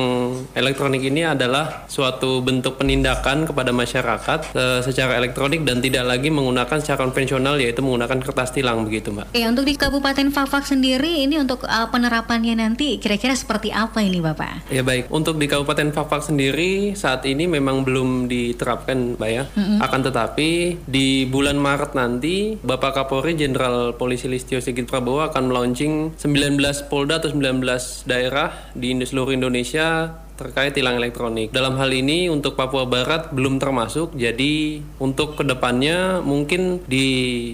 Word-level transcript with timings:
elektronik 0.55 1.03
ini 1.03 1.27
adalah 1.27 1.83
suatu 1.91 2.39
bentuk 2.39 2.79
penindakan 2.79 3.43
kepada 3.43 3.75
masyarakat 3.75 4.55
uh, 4.55 4.79
secara 4.79 5.19
elektronik 5.19 5.67
dan 5.67 5.83
tidak 5.83 6.07
lagi 6.07 6.31
menggunakan 6.31 6.79
secara 6.79 7.03
konvensional 7.03 7.59
yaitu 7.59 7.83
menggunakan 7.83 8.23
kertas 8.23 8.55
tilang 8.55 8.87
begitu 8.87 9.11
mbak. 9.11 9.35
Ya 9.35 9.51
untuk 9.51 9.67
di 9.67 9.75
Kabupaten 9.75 10.31
Fafak 10.31 10.63
sendiri 10.63 11.27
ini 11.27 11.35
untuk 11.35 11.67
uh, 11.67 11.91
penerapannya 11.91 12.55
nanti 12.55 12.95
kira-kira 12.95 13.35
seperti 13.35 13.75
apa 13.75 13.99
ini 13.99 14.23
bapak? 14.23 14.71
Ya 14.71 14.87
baik 14.87 15.11
untuk 15.11 15.35
di 15.35 15.51
Kabupaten 15.51 15.91
Fafak 15.91 16.23
sendiri 16.23 16.95
saat 16.95 17.27
ini 17.27 17.51
memang 17.51 17.83
belum 17.83 18.31
diterapkan 18.31 19.19
mbak 19.19 19.29
ya. 19.35 19.43
Mm-hmm. 19.51 19.83
Akan 19.83 19.99
tetapi 20.07 20.49
di 20.87 21.27
bulan 21.27 21.59
Maret 21.59 21.91
nanti 21.91 22.55
Bapak 22.55 23.03
Kapolri 23.03 23.35
Jenderal 23.35 23.99
Polisi 23.99 24.31
Listio 24.31 24.63
Sigit 24.63 24.87
Prabowo 24.87 25.27
akan 25.27 25.51
melaunching 25.51 26.15
19 26.15 26.55
Polda 26.87 27.19
atau 27.19 27.35
19 27.35 27.59
daerah 28.07 28.71
di 28.71 28.95
seluruh 29.03 29.35
Indonesia 29.35 29.56
Indonesia 29.57 30.13
terkait 30.37 30.71
tilang 30.77 31.01
elektronik. 31.01 31.49
Dalam 31.49 31.75
hal 31.81 31.89
ini 31.89 32.29
untuk 32.29 32.53
Papua 32.53 32.85
Barat 32.85 33.33
belum 33.33 33.57
termasuk, 33.57 34.13
jadi 34.13 34.79
untuk 35.01 35.35
ke 35.35 35.43
depannya 35.43 36.21
mungkin 36.21 36.85
di 36.85 37.07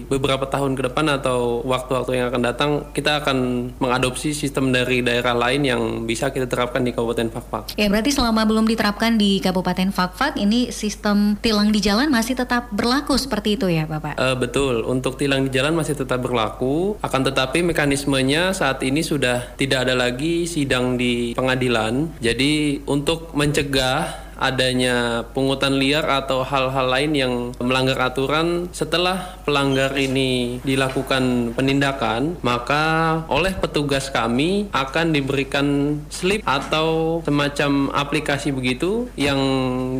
beberapa 0.06 0.44
tahun 0.44 0.76
ke 0.76 0.92
depan 0.92 1.08
atau 1.20 1.64
waktu-waktu 1.64 2.20
yang 2.20 2.26
akan 2.28 2.42
datang 2.44 2.70
kita 2.92 3.24
akan 3.24 3.38
mengadopsi 3.80 4.36
sistem 4.36 4.70
dari 4.70 5.00
daerah 5.00 5.32
lain 5.32 5.64
yang 5.64 5.82
bisa 6.04 6.28
kita 6.28 6.44
terapkan 6.44 6.84
di 6.84 6.92
Kabupaten 6.92 7.32
Fakfak. 7.32 7.64
Ya 7.80 7.88
berarti 7.88 8.12
selama 8.12 8.44
belum 8.44 8.68
diterapkan 8.68 9.16
di 9.16 9.40
Kabupaten 9.40 9.90
Fakfak 9.90 10.36
ini 10.36 10.68
sistem 10.68 11.40
tilang 11.40 11.72
di 11.72 11.80
jalan 11.80 12.12
masih 12.12 12.36
tetap 12.36 12.68
berlaku 12.70 13.16
seperti 13.16 13.56
itu 13.56 13.66
ya 13.72 13.88
Bapak? 13.88 14.20
Uh, 14.20 14.36
betul, 14.36 14.84
untuk 14.84 15.16
tilang 15.16 15.48
di 15.48 15.50
jalan 15.50 15.72
masih 15.72 15.96
tetap 15.96 16.20
berlaku, 16.20 17.00
akan 17.00 17.20
tetapi 17.32 17.64
mekanismenya 17.64 18.52
saat 18.52 18.84
ini 18.84 19.00
sudah 19.00 19.56
tidak 19.56 19.88
ada 19.88 19.94
lagi 19.96 20.44
sidang 20.44 21.00
di 21.00 21.32
pengadilan, 21.32 22.12
jadi 22.20 22.73
untuk 22.86 23.30
mencegah 23.36 24.24
adanya 24.38 25.26
pungutan 25.30 25.78
liar 25.78 26.04
atau 26.06 26.42
hal-hal 26.42 26.86
lain 26.90 27.12
yang 27.14 27.32
melanggar 27.62 27.98
aturan 28.10 28.68
setelah 28.74 29.38
pelanggar 29.46 29.94
ini 29.94 30.58
dilakukan 30.66 31.54
penindakan 31.54 32.38
maka 32.42 32.84
oleh 33.30 33.54
petugas 33.54 34.10
kami 34.10 34.68
akan 34.74 35.14
diberikan 35.14 35.98
slip 36.10 36.42
atau 36.44 37.20
semacam 37.22 37.94
aplikasi 37.94 38.50
begitu 38.50 39.08
yang 39.14 39.38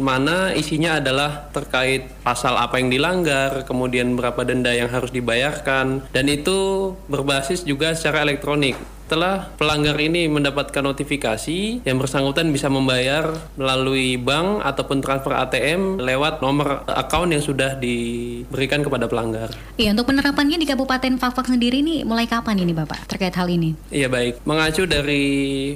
mana 0.02 0.52
isinya 0.54 0.98
adalah 0.98 1.50
terkait 1.54 2.10
pasal 2.26 2.58
apa 2.58 2.78
yang 2.82 2.90
dilanggar 2.90 3.64
kemudian 3.64 4.18
berapa 4.18 4.42
denda 4.42 4.74
yang 4.74 4.90
harus 4.90 5.14
dibayarkan 5.14 6.10
dan 6.10 6.26
itu 6.26 6.92
berbasis 7.06 7.62
juga 7.62 7.94
secara 7.94 8.26
elektronik 8.26 8.76
setelah 9.04 9.52
pelanggar 9.60 10.00
ini 10.00 10.32
mendapatkan 10.32 10.80
notifikasi 10.80 11.84
yang 11.84 12.00
bersangkutan 12.00 12.48
bisa 12.48 12.72
membayar 12.72 13.36
melalui 13.52 14.16
bank 14.16 14.64
ataupun 14.64 15.04
transfer 15.04 15.36
ATM 15.36 16.00
lewat 16.00 16.40
nomor 16.40 16.88
account 16.88 17.28
yang 17.28 17.44
sudah 17.44 17.76
diberikan 17.76 18.80
kepada 18.80 19.04
pelanggar. 19.04 19.52
Iya, 19.76 19.92
untuk 19.92 20.08
penerapannya 20.08 20.56
di 20.56 20.64
Kabupaten 20.64 21.20
Fakfak 21.20 21.52
sendiri 21.52 21.84
ini 21.84 22.00
mulai 22.00 22.24
kapan 22.24 22.64
ini 22.64 22.72
Bapak 22.72 23.04
terkait 23.04 23.36
hal 23.36 23.44
ini? 23.52 23.76
Iya 23.92 24.08
baik, 24.08 24.40
mengacu 24.48 24.88
dari 24.88 25.24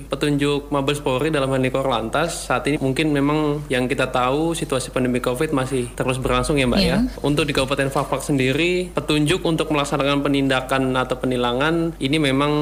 petunjuk 0.08 0.72
Mabes 0.72 1.04
Polri 1.04 1.28
dalam 1.28 1.52
hal 1.52 1.60
ini 1.60 1.68
Korlantas 1.68 2.48
saat 2.48 2.64
ini 2.64 2.80
mungkin 2.80 3.12
memang 3.12 3.68
yang 3.68 3.84
kita 3.92 4.08
tahu 4.08 4.56
situasi 4.56 4.88
pandemi 4.88 5.20
Covid 5.20 5.52
masih 5.52 5.92
terus 5.92 6.16
berlangsung 6.16 6.56
ya 6.56 6.64
Mbak 6.64 6.80
iya. 6.80 7.04
ya. 7.04 7.20
Untuk 7.20 7.44
di 7.44 7.52
Kabupaten 7.52 7.92
Fakfak 7.92 8.24
sendiri 8.24 8.88
petunjuk 8.88 9.44
untuk 9.44 9.68
melaksanakan 9.68 10.24
penindakan 10.24 10.96
atau 10.96 11.20
penilangan 11.20 11.92
ini 12.00 12.16
memang 12.16 12.52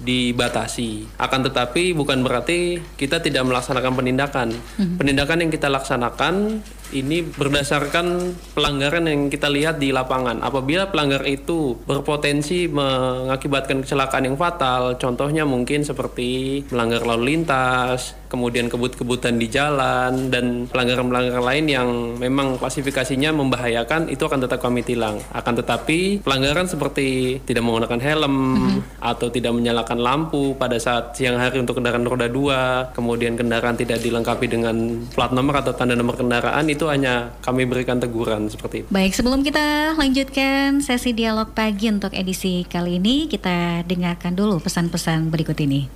di 0.00 0.13
dibatasi. 0.14 1.18
Akan 1.18 1.42
tetapi 1.42 1.90
bukan 1.96 2.22
berarti 2.22 2.78
kita 2.94 3.18
tidak 3.18 3.42
melaksanakan 3.42 3.92
penindakan. 3.98 4.48
Hmm. 4.78 4.94
Penindakan 4.94 5.42
yang 5.42 5.50
kita 5.50 5.66
laksanakan 5.66 6.62
ini 6.94 7.26
berdasarkan 7.26 8.32
pelanggaran 8.54 9.10
yang 9.10 9.26
kita 9.28 9.50
lihat 9.50 9.82
di 9.82 9.90
lapangan. 9.90 10.40
Apabila 10.40 10.88
pelanggar 10.88 11.26
itu 11.26 11.74
berpotensi 11.84 12.70
mengakibatkan 12.70 13.82
kecelakaan 13.82 14.30
yang 14.30 14.38
fatal, 14.38 14.96
contohnya 14.96 15.42
mungkin 15.42 15.82
seperti 15.82 16.62
melanggar 16.70 17.02
lalu 17.02 17.34
lintas, 17.34 18.14
kemudian 18.34 18.66
kebut-kebutan 18.66 19.38
di 19.38 19.46
jalan 19.46 20.30
dan 20.34 20.66
pelanggaran-pelanggaran 20.66 21.44
lain 21.44 21.64
yang 21.70 21.88
memang 22.18 22.58
klasifikasinya 22.58 23.30
membahayakan 23.30 24.10
itu 24.10 24.26
akan 24.26 24.42
tetap 24.42 24.58
kami 24.58 24.82
tilang. 24.82 25.22
Akan 25.30 25.54
tetapi 25.54 26.22
pelanggaran 26.26 26.66
seperti 26.66 27.38
tidak 27.46 27.62
menggunakan 27.62 28.00
helm 28.02 28.34
mm-hmm. 28.34 28.78
atau 28.98 29.30
tidak 29.30 29.54
menyalakan 29.54 30.02
lampu 30.02 30.58
pada 30.58 30.78
saat 30.82 31.14
siang 31.14 31.38
hari 31.38 31.62
untuk 31.62 31.78
kendaraan 31.78 32.02
roda 32.02 32.26
dua, 32.26 32.90
kemudian 32.90 33.38
kendaraan 33.38 33.78
tidak 33.78 34.02
dilengkapi 34.02 34.50
dengan 34.50 35.06
plat 35.14 35.30
nomor 35.30 35.62
atau 35.62 35.70
tanda 35.74 35.94
nomor 35.94 36.18
kendaraan 36.18 36.66
itu 36.66 36.83
hanya 36.88 37.36
kami 37.44 37.64
berikan 37.64 38.00
teguran 38.00 38.48
seperti 38.48 38.84
itu. 38.84 38.88
Baik, 38.90 39.12
sebelum 39.16 39.44
kita 39.44 39.96
lanjutkan 39.96 40.82
sesi 40.82 41.12
dialog 41.16 41.52
pagi 41.52 41.88
untuk 41.88 42.12
edisi 42.12 42.64
kali 42.66 42.96
ini, 42.98 43.28
kita 43.28 43.84
dengarkan 43.86 44.36
dulu 44.36 44.60
pesan-pesan 44.60 45.28
berikut 45.28 45.56
ini. 45.62 45.86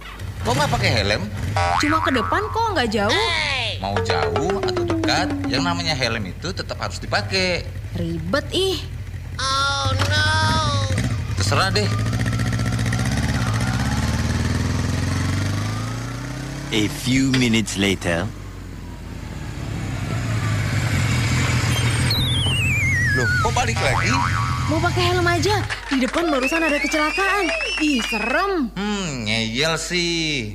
Kok 0.47 0.55
nggak 0.55 0.71
pakai 0.71 0.91
helm? 1.03 1.23
Cuma 1.83 1.99
ke 2.01 2.11
depan 2.15 2.43
kok 2.55 2.67
nggak 2.73 2.89
jauh. 2.95 3.27
Mau 3.83 3.95
jauh 4.07 4.55
atau 4.63 4.83
dekat, 4.87 5.29
yang 5.51 5.63
namanya 5.67 5.93
helm 5.99 6.25
itu 6.31 6.49
tetap 6.55 6.79
harus 6.79 7.03
dipakai. 7.03 7.67
Ribet 7.99 8.47
ih. 8.55 8.79
Oh 9.39 9.91
no. 10.09 10.27
Terserah 11.39 11.71
deh. 11.75 11.89
A 16.69 16.85
few 17.03 17.33
minutes 17.41 17.81
later. 17.81 18.29
Loh, 23.19 23.27
kok 23.43 23.51
balik 23.51 23.75
lagi? 23.83 24.15
mau 24.71 24.79
pakai 24.79 25.11
helm 25.11 25.27
aja. 25.27 25.59
Di 25.91 25.99
depan 25.99 26.31
barusan 26.31 26.63
ada 26.63 26.79
kecelakaan. 26.79 27.51
Ih, 27.83 27.99
serem. 28.07 28.71
Hmm, 28.79 29.27
ngeyel 29.27 29.75
sih. 29.75 30.55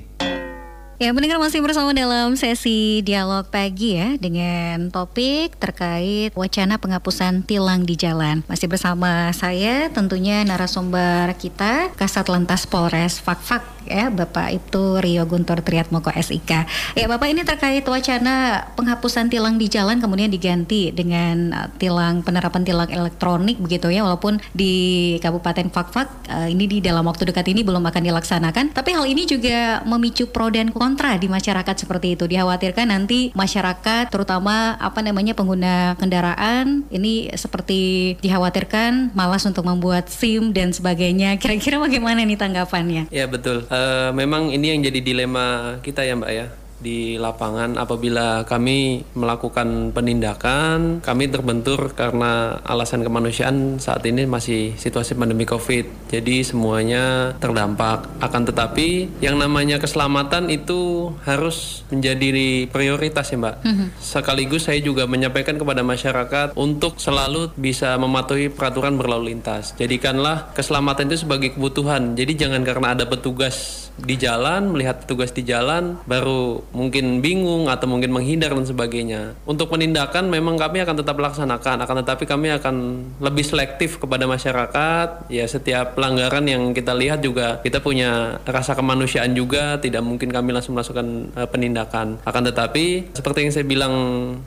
Ya, 1.01 1.09
pendengar 1.09 1.41
masih 1.41 1.65
bersama 1.65 1.89
dalam 1.89 2.37
sesi 2.37 3.01
dialog 3.01 3.49
pagi 3.49 3.97
ya 3.97 4.13
dengan 4.21 4.93
topik 4.93 5.57
terkait 5.57 6.29
wacana 6.37 6.77
penghapusan 6.77 7.41
tilang 7.41 7.81
di 7.81 7.97
jalan. 7.97 8.45
Masih 8.45 8.69
bersama 8.69 9.33
saya 9.33 9.89
tentunya 9.89 10.45
narasumber 10.45 11.33
kita 11.41 11.89
Kasat 11.97 12.29
Lantas 12.29 12.69
Polres 12.69 13.17
Fakfak 13.17 13.65
ya 13.89 14.13
Bapak 14.13 14.53
itu 14.53 15.01
Rio 15.01 15.25
Guntur 15.25 15.65
Triatmoko 15.65 16.13
SIK. 16.13 16.69
Ya 16.93 17.05
Bapak 17.09 17.25
ini 17.25 17.41
terkait 17.41 17.83
wacana 17.83 18.69
penghapusan 18.77 19.33
tilang 19.33 19.57
di 19.57 19.73
jalan 19.73 19.97
kemudian 19.97 20.29
diganti 20.29 20.93
dengan 20.93 21.51
uh, 21.57 21.67
tilang 21.81 22.21
penerapan 22.21 22.61
tilang 22.61 22.87
elektronik 22.93 23.57
begitu 23.57 23.89
ya 23.89 24.05
walaupun 24.05 24.37
di 24.53 25.17
Kabupaten 25.25 25.73
Fakfak 25.73 26.07
uh, 26.29 26.47
ini 26.47 26.69
di 26.69 26.77
dalam 26.85 27.03
waktu 27.09 27.33
dekat 27.33 27.49
ini 27.49 27.65
belum 27.65 27.81
akan 27.81 28.01
dilaksanakan 28.07 28.77
tapi 28.77 28.93
hal 28.93 29.09
ini 29.09 29.25
juga 29.25 29.81
memicu 29.83 30.29
pro 30.29 30.53
dan 30.53 30.69
kontra 30.71 30.82
di 31.19 31.27
masyarakat 31.31 31.75
seperti 31.79 32.19
itu 32.19 32.27
dikhawatirkan 32.27 32.91
nanti 32.91 33.31
masyarakat 33.31 34.11
terutama 34.11 34.75
apa 34.77 34.99
namanya 34.99 35.31
pengguna 35.31 35.95
kendaraan 35.95 36.83
ini 36.91 37.31
seperti 37.33 38.13
dikhawatirkan 38.19 39.15
malas 39.15 39.47
untuk 39.47 39.63
membuat 39.63 40.11
SIM 40.11 40.51
dan 40.51 40.75
sebagainya 40.75 41.39
kira-kira 41.39 41.79
bagaimana 41.79 42.27
nih 42.27 42.35
tanggapannya? 42.35 43.03
Ya 43.13 43.25
betul. 43.29 43.63
Uh, 43.71 44.11
memang 44.11 44.51
ini 44.51 44.75
yang 44.75 44.81
jadi 44.83 44.99
dilema 44.99 45.79
kita 45.79 46.03
ya 46.03 46.19
Mbak 46.19 46.31
ya 46.31 46.47
di 46.83 47.15
lapangan 47.15 47.79
apabila 47.79 48.43
kami 48.43 49.07
melakukan 49.15 49.95
penindakan 49.95 50.99
kami 50.99 51.31
terbentur 51.31 51.95
karena 51.95 52.59
alasan 52.67 53.07
kemanusiaan 53.07 53.79
saat 53.79 54.03
ini 54.03 54.27
masih 54.27 54.75
situasi 54.75 55.15
pandemi 55.15 55.47
covid. 55.47 55.87
Jadi 56.11 56.43
semuanya 56.43 57.33
terdampak. 57.39 58.19
Akan 58.19 58.43
tetapi 58.43 59.07
yang 59.23 59.39
namanya 59.39 59.79
keselamatan 59.79 60.51
itu 60.51 61.13
harus 61.23 61.87
menjadi 61.87 62.67
prioritas 62.67 63.31
ya 63.31 63.39
mbak. 63.39 63.55
Mm-hmm. 63.63 63.87
sekaligus 64.01 64.65
saya 64.67 64.81
juga 64.83 65.05
menyampaikan 65.07 65.55
kepada 65.55 65.85
masyarakat 65.85 66.57
untuk 66.57 66.99
selalu 66.99 67.53
bisa 67.55 67.95
mematuhi 67.95 68.51
peraturan 68.51 68.99
berlalu 68.99 69.31
lintas. 69.31 69.77
Jadikanlah 69.79 70.51
keselamatan 70.51 71.07
itu 71.13 71.23
sebagai 71.23 71.55
kebutuhan. 71.55 72.17
Jadi 72.17 72.33
jangan 72.35 72.65
karena 72.65 72.97
ada 72.97 73.05
petugas 73.07 73.87
di 73.93 74.17
jalan 74.17 74.73
melihat 74.73 75.05
petugas 75.05 75.29
di 75.37 75.45
jalan 75.45 76.01
baru 76.09 76.65
mungkin 76.73 77.21
bingung 77.21 77.69
atau 77.69 77.85
mungkin 77.85 78.09
menghindar 78.09 78.51
dan 78.51 78.65
sebagainya. 78.65 79.37
Untuk 79.45 79.69
penindakan 79.69 80.27
memang 80.27 80.57
kami 80.57 80.81
akan 80.81 80.99
tetap 80.99 81.21
laksanakan, 81.21 81.85
akan 81.85 81.95
tetapi 82.01 82.25
kami 82.25 82.49
akan 82.57 82.75
lebih 83.21 83.45
selektif 83.45 84.01
kepada 84.01 84.25
masyarakat. 84.25 85.29
Ya 85.29 85.45
setiap 85.45 85.93
pelanggaran 85.93 86.49
yang 86.49 86.73
kita 86.73 86.97
lihat 86.97 87.21
juga 87.21 87.61
kita 87.61 87.79
punya 87.79 88.41
rasa 88.43 88.73
kemanusiaan 88.73 89.37
juga, 89.37 89.77
tidak 89.77 90.01
mungkin 90.01 90.33
kami 90.33 90.49
langsung 90.51 90.73
melakukan 90.73 91.29
uh, 91.37 91.47
penindakan. 91.47 92.17
Akan 92.25 92.43
tetapi 92.43 93.13
seperti 93.13 93.45
yang 93.45 93.53
saya 93.53 93.65
bilang 93.69 93.95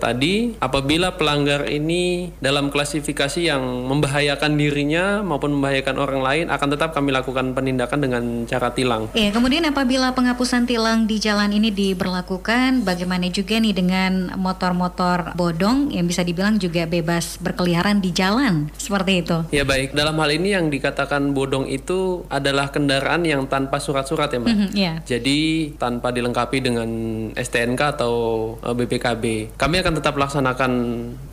tadi, 0.02 0.58
apabila 0.58 1.14
pelanggar 1.14 1.70
ini 1.70 2.34
dalam 2.42 2.74
klasifikasi 2.74 3.46
yang 3.46 3.62
membahayakan 3.86 4.58
dirinya 4.58 5.22
maupun 5.22 5.54
membahayakan 5.54 5.96
orang 6.02 6.20
lain, 6.20 6.46
akan 6.50 6.68
tetap 6.74 6.90
kami 6.90 7.14
lakukan 7.14 7.54
penindakan 7.54 8.02
dengan 8.02 8.22
cara 8.50 8.74
tilang. 8.74 9.06
Iya, 9.14 9.30
kemudian 9.30 9.62
apabila 9.70 10.10
penghapusan 10.10 10.66
tilang 10.66 11.06
di 11.06 11.22
jalan 11.22 11.54
ini 11.54 11.70
diberlakukan 11.70 12.15
dilakukan, 12.16 12.88
bagaimana 12.88 13.28
juga 13.28 13.60
nih 13.60 13.76
dengan 13.76 14.32
motor-motor 14.40 15.36
bodong 15.36 15.92
yang 15.92 16.08
bisa 16.08 16.24
dibilang 16.24 16.56
juga 16.56 16.88
bebas 16.88 17.36
berkeliaran 17.36 18.00
di 18.00 18.08
jalan, 18.16 18.72
seperti 18.80 19.20
itu. 19.20 19.36
Ya 19.52 19.68
baik, 19.68 19.92
dalam 19.92 20.16
hal 20.16 20.32
ini 20.32 20.56
yang 20.56 20.72
dikatakan 20.72 21.36
bodong 21.36 21.68
itu 21.68 22.24
adalah 22.32 22.72
kendaraan 22.72 23.28
yang 23.28 23.44
tanpa 23.44 23.76
surat-surat 23.76 24.32
ya 24.32 24.40
Mbak. 24.40 24.48
Mm 24.48 24.56
-hmm, 24.56 24.70
yeah. 24.72 24.96
Jadi 25.04 25.72
tanpa 25.76 26.08
dilengkapi 26.08 26.58
dengan 26.64 26.88
STNK 27.36 28.00
atau 28.00 28.14
BPKB. 28.64 29.54
Kami 29.60 29.76
akan 29.84 29.94
tetap 30.00 30.16
laksanakan 30.16 30.72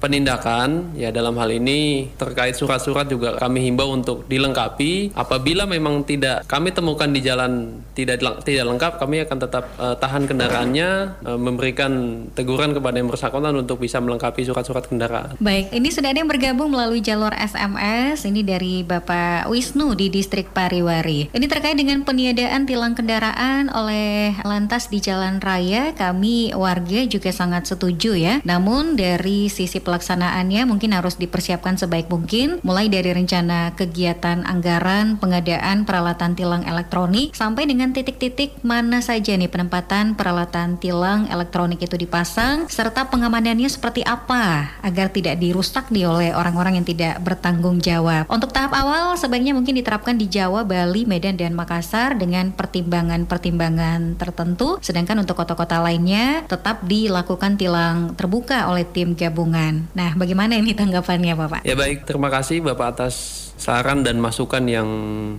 penindakan 0.04 0.92
ya 1.00 1.16
dalam 1.16 1.40
hal 1.40 1.48
ini 1.48 2.12
terkait 2.20 2.60
surat-surat 2.60 3.08
juga 3.08 3.40
kami 3.40 3.72
himbau 3.72 3.96
untuk 3.96 4.28
dilengkapi. 4.28 5.16
Apabila 5.16 5.64
memang 5.64 6.04
tidak 6.04 6.44
kami 6.52 6.76
temukan 6.76 7.08
di 7.08 7.24
jalan 7.24 7.80
tidak 7.96 8.20
tidak 8.44 8.66
lengkap, 8.68 8.94
kami 9.00 9.24
akan 9.24 9.38
tetap 9.40 9.66
uh, 9.80 9.96
tahan 9.96 10.28
kendaraannya 10.74 11.22
uh, 11.30 11.40
memberikan 11.40 11.92
teguran 12.34 12.74
kepada 12.74 12.96
yang 12.98 13.10
bersangkutan 13.10 13.54
untuk 13.54 13.78
bisa 13.78 14.02
melengkapi 14.02 14.42
surat-surat 14.42 14.90
kendaraan. 14.90 15.38
Baik, 15.38 15.70
ini 15.70 15.90
sudah 15.94 16.10
ada 16.10 16.20
yang 16.20 16.30
bergabung 16.30 16.74
melalui 16.74 17.00
jalur 17.00 17.32
SMS. 17.38 18.26
Ini 18.26 18.42
dari 18.42 18.82
Bapak 18.82 19.48
Wisnu 19.54 19.94
di 19.94 20.10
Distrik 20.10 20.50
Pariwari. 20.52 21.30
Ini 21.30 21.46
terkait 21.46 21.78
dengan 21.78 22.02
peniadaan 22.02 22.66
tilang 22.66 22.98
kendaraan 22.98 23.70
oleh 23.70 24.34
lantas 24.42 24.90
di 24.90 24.98
jalan 24.98 25.38
raya. 25.38 25.94
Kami 25.94 26.58
warga 26.58 27.06
juga 27.06 27.30
sangat 27.30 27.70
setuju 27.70 28.18
ya. 28.18 28.36
Namun 28.42 28.98
dari 28.98 29.48
sisi 29.54 29.78
pelaksanaannya 29.78 30.66
mungkin 30.66 30.98
harus 30.98 31.22
dipersiapkan 31.22 31.78
sebaik 31.78 32.10
mungkin, 32.10 32.58
mulai 32.66 32.90
dari 32.90 33.14
rencana 33.14 33.78
kegiatan 33.78 34.42
anggaran, 34.48 35.22
pengadaan 35.22 35.86
peralatan 35.86 36.34
tilang 36.34 36.66
elektronik, 36.66 37.36
sampai 37.36 37.70
dengan 37.70 37.94
titik-titik 37.94 38.58
mana 38.66 39.04
saja 39.04 39.36
nih 39.36 39.52
penempatan 39.52 40.16
peralatan 40.16 40.63
tilang 40.80 41.30
elektronik 41.30 41.84
itu 41.84 41.96
dipasang 41.96 42.66
serta 42.72 43.08
pengamanannya 43.08 43.70
seperti 43.70 44.02
apa 44.04 44.76
agar 44.82 45.12
tidak 45.12 45.40
dirusak 45.40 45.92
nih 45.94 46.08
oleh 46.10 46.30
orang-orang 46.32 46.82
yang 46.82 46.88
tidak 46.88 47.20
bertanggung 47.22 47.84
jawab. 47.84 48.26
Untuk 48.32 48.52
tahap 48.56 48.74
awal 48.74 49.16
sebaiknya 49.20 49.54
mungkin 49.54 49.78
diterapkan 49.78 50.18
di 50.18 50.32
Jawa, 50.32 50.66
Bali, 50.66 51.06
Medan 51.06 51.38
dan 51.38 51.54
Makassar 51.54 52.16
dengan 52.18 52.56
pertimbangan-pertimbangan 52.56 54.16
tertentu 54.18 54.82
sedangkan 54.82 55.22
untuk 55.22 55.38
kota-kota 55.40 55.84
lainnya 55.84 56.48
tetap 56.48 56.84
dilakukan 56.88 57.60
tilang 57.60 58.18
terbuka 58.18 58.68
oleh 58.72 58.88
tim 58.88 59.14
gabungan. 59.14 59.86
Nah, 59.94 60.16
bagaimana 60.18 60.58
ini 60.58 60.74
tanggapannya 60.74 61.34
Bapak? 61.38 61.62
Ya 61.68 61.78
baik, 61.78 62.08
terima 62.08 62.34
kasih 62.34 62.64
Bapak 62.64 62.98
atas 62.98 63.16
saran 63.64 64.04
dan 64.04 64.20
masukan 64.20 64.68
yang 64.68 64.90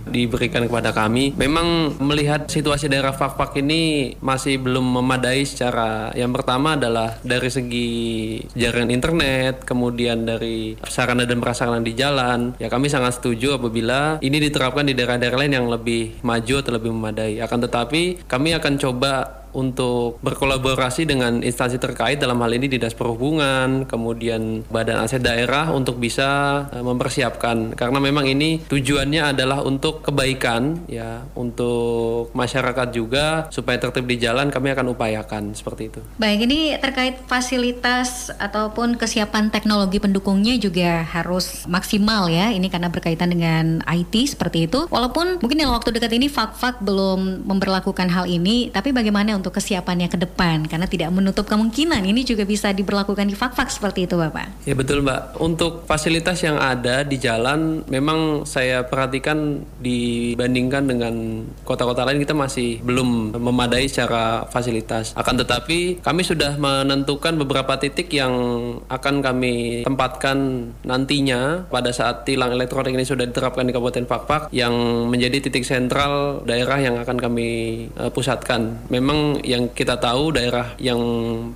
diberikan 0.09 0.65
kepada 0.65 0.89
kami. 0.89 1.37
Memang 1.37 1.93
melihat 2.01 2.49
situasi 2.49 2.89
daerah 2.89 3.13
Fakfak 3.13 3.53
ini 3.61 4.17
masih 4.17 4.57
belum 4.57 4.81
memadai 4.81 5.45
secara 5.45 6.09
yang 6.17 6.33
pertama 6.33 6.73
adalah 6.73 7.21
dari 7.21 7.53
segi 7.53 7.89
jaringan 8.57 8.89
internet, 8.89 9.61
kemudian 9.61 10.25
dari 10.25 10.73
sarana 10.89 11.29
dan 11.29 11.37
prasarana 11.37 11.85
di 11.85 11.93
jalan. 11.93 12.57
Ya 12.57 12.73
kami 12.73 12.89
sangat 12.89 13.21
setuju 13.21 13.61
apabila 13.61 14.17
ini 14.25 14.41
diterapkan 14.41 14.89
di 14.89 14.97
daerah-daerah 14.97 15.45
lain 15.45 15.53
yang 15.53 15.67
lebih 15.69 16.25
maju 16.25 16.55
atau 16.65 16.71
lebih 16.73 16.89
memadai. 16.89 17.37
Akan 17.45 17.61
tetapi 17.61 18.25
kami 18.25 18.57
akan 18.57 18.73
coba 18.81 19.44
untuk 19.55 20.19
berkolaborasi 20.19 21.07
dengan 21.07 21.39
instansi 21.39 21.79
terkait 21.79 22.19
dalam 22.19 22.37
hal 22.43 22.51
ini 22.51 22.67
Dinas 22.67 22.91
Perhubungan, 22.91 23.87
kemudian 23.87 24.67
Badan 24.67 25.07
Aset 25.07 25.23
Daerah 25.23 25.71
untuk 25.71 25.95
bisa 25.95 26.61
uh, 26.67 26.83
mempersiapkan 26.83 27.71
karena 27.73 27.99
memang 28.03 28.27
ini 28.27 28.59
tujuannya 28.67 29.31
adalah 29.31 29.63
untuk 29.63 30.03
kebaikan 30.03 30.83
ya 30.91 31.23
untuk 31.39 32.35
masyarakat 32.35 32.91
juga 32.91 33.47
supaya 33.49 33.79
tertib 33.79 34.05
di 34.05 34.19
jalan 34.19 34.51
kami 34.51 34.75
akan 34.75 34.91
upayakan 34.91 35.55
seperti 35.55 35.87
itu. 35.93 35.99
Baik, 36.19 36.49
ini 36.49 36.75
terkait 36.75 37.23
fasilitas 37.29 38.33
ataupun 38.35 38.99
kesiapan 38.99 39.53
teknologi 39.53 40.01
pendukungnya 40.01 40.57
juga 40.59 41.05
harus 41.05 41.63
maksimal 41.69 42.27
ya. 42.27 42.51
Ini 42.51 42.67
karena 42.67 42.89
berkaitan 42.89 43.31
dengan 43.31 43.85
IT 43.85 44.35
seperti 44.35 44.65
itu. 44.65 44.89
Walaupun 44.89 45.39
mungkin 45.39 45.61
dalam 45.61 45.77
waktu 45.77 45.93
dekat 45.93 46.11
ini 46.17 46.27
Fak-Fak 46.27 46.81
belum 46.81 47.45
memperlakukan 47.45 48.09
hal 48.09 48.25
ini, 48.25 48.73
tapi 48.73 48.89
bagaimana 48.89 49.37
untuk 49.37 49.44
untuk 49.45 49.61
kesiapannya 49.61 50.09
ke 50.09 50.17
depan 50.17 50.65
karena 50.65 50.89
tidak 50.89 51.13
menutup 51.13 51.45
kemungkinan 51.45 52.01
ini 52.01 52.25
juga 52.25 52.49
bisa 52.49 52.73
diberlakukan 52.73 53.29
di 53.29 53.37
fak-fak 53.37 53.69
seperti 53.69 54.09
itu 54.09 54.17
Bapak. 54.17 54.65
Ya 54.65 54.73
betul 54.73 55.05
Mbak. 55.05 55.37
Untuk 55.37 55.85
fasilitas 55.85 56.41
yang 56.41 56.57
ada 56.57 57.05
di 57.05 57.21
jalan 57.21 57.85
memang 57.85 58.41
saya 58.49 58.89
perhatikan 58.89 59.61
dibandingkan 59.77 60.89
dengan 60.89 61.45
kota-kota 61.61 62.09
lain 62.09 62.25
kita 62.25 62.33
masih 62.33 62.81
belum 62.81 63.37
memadai 63.37 63.85
secara 63.85 64.49
fasilitas. 64.49 65.13
Akan 65.13 65.37
tetapi 65.37 66.01
kami 66.01 66.25
sudah 66.25 66.57
menentukan 66.57 67.37
beberapa 67.37 67.77
titik 67.77 68.09
yang 68.17 68.33
akan 68.89 69.21
kami 69.21 69.85
tempatkan 69.85 70.73
nantinya 70.81 71.69
pada 71.69 71.93
saat 71.93 72.25
tilang 72.25 72.49
elektronik 72.57 72.97
ini 72.97 73.05
sudah 73.05 73.29
diterapkan 73.29 73.69
di 73.69 73.77
Kabupaten 73.77 74.09
Fakfak 74.09 74.49
yang 74.49 74.73
menjadi 75.05 75.37
titik 75.37 75.69
sentral 75.69 76.41
daerah 76.49 76.81
yang 76.81 76.97
akan 76.97 77.21
kami 77.21 77.49
uh, 78.01 78.09
pusatkan. 78.09 78.89
Memang 78.89 79.34
yang 79.43 79.71
kita 79.71 79.97
tahu 79.97 80.35
daerah 80.35 80.77
yang 80.79 80.99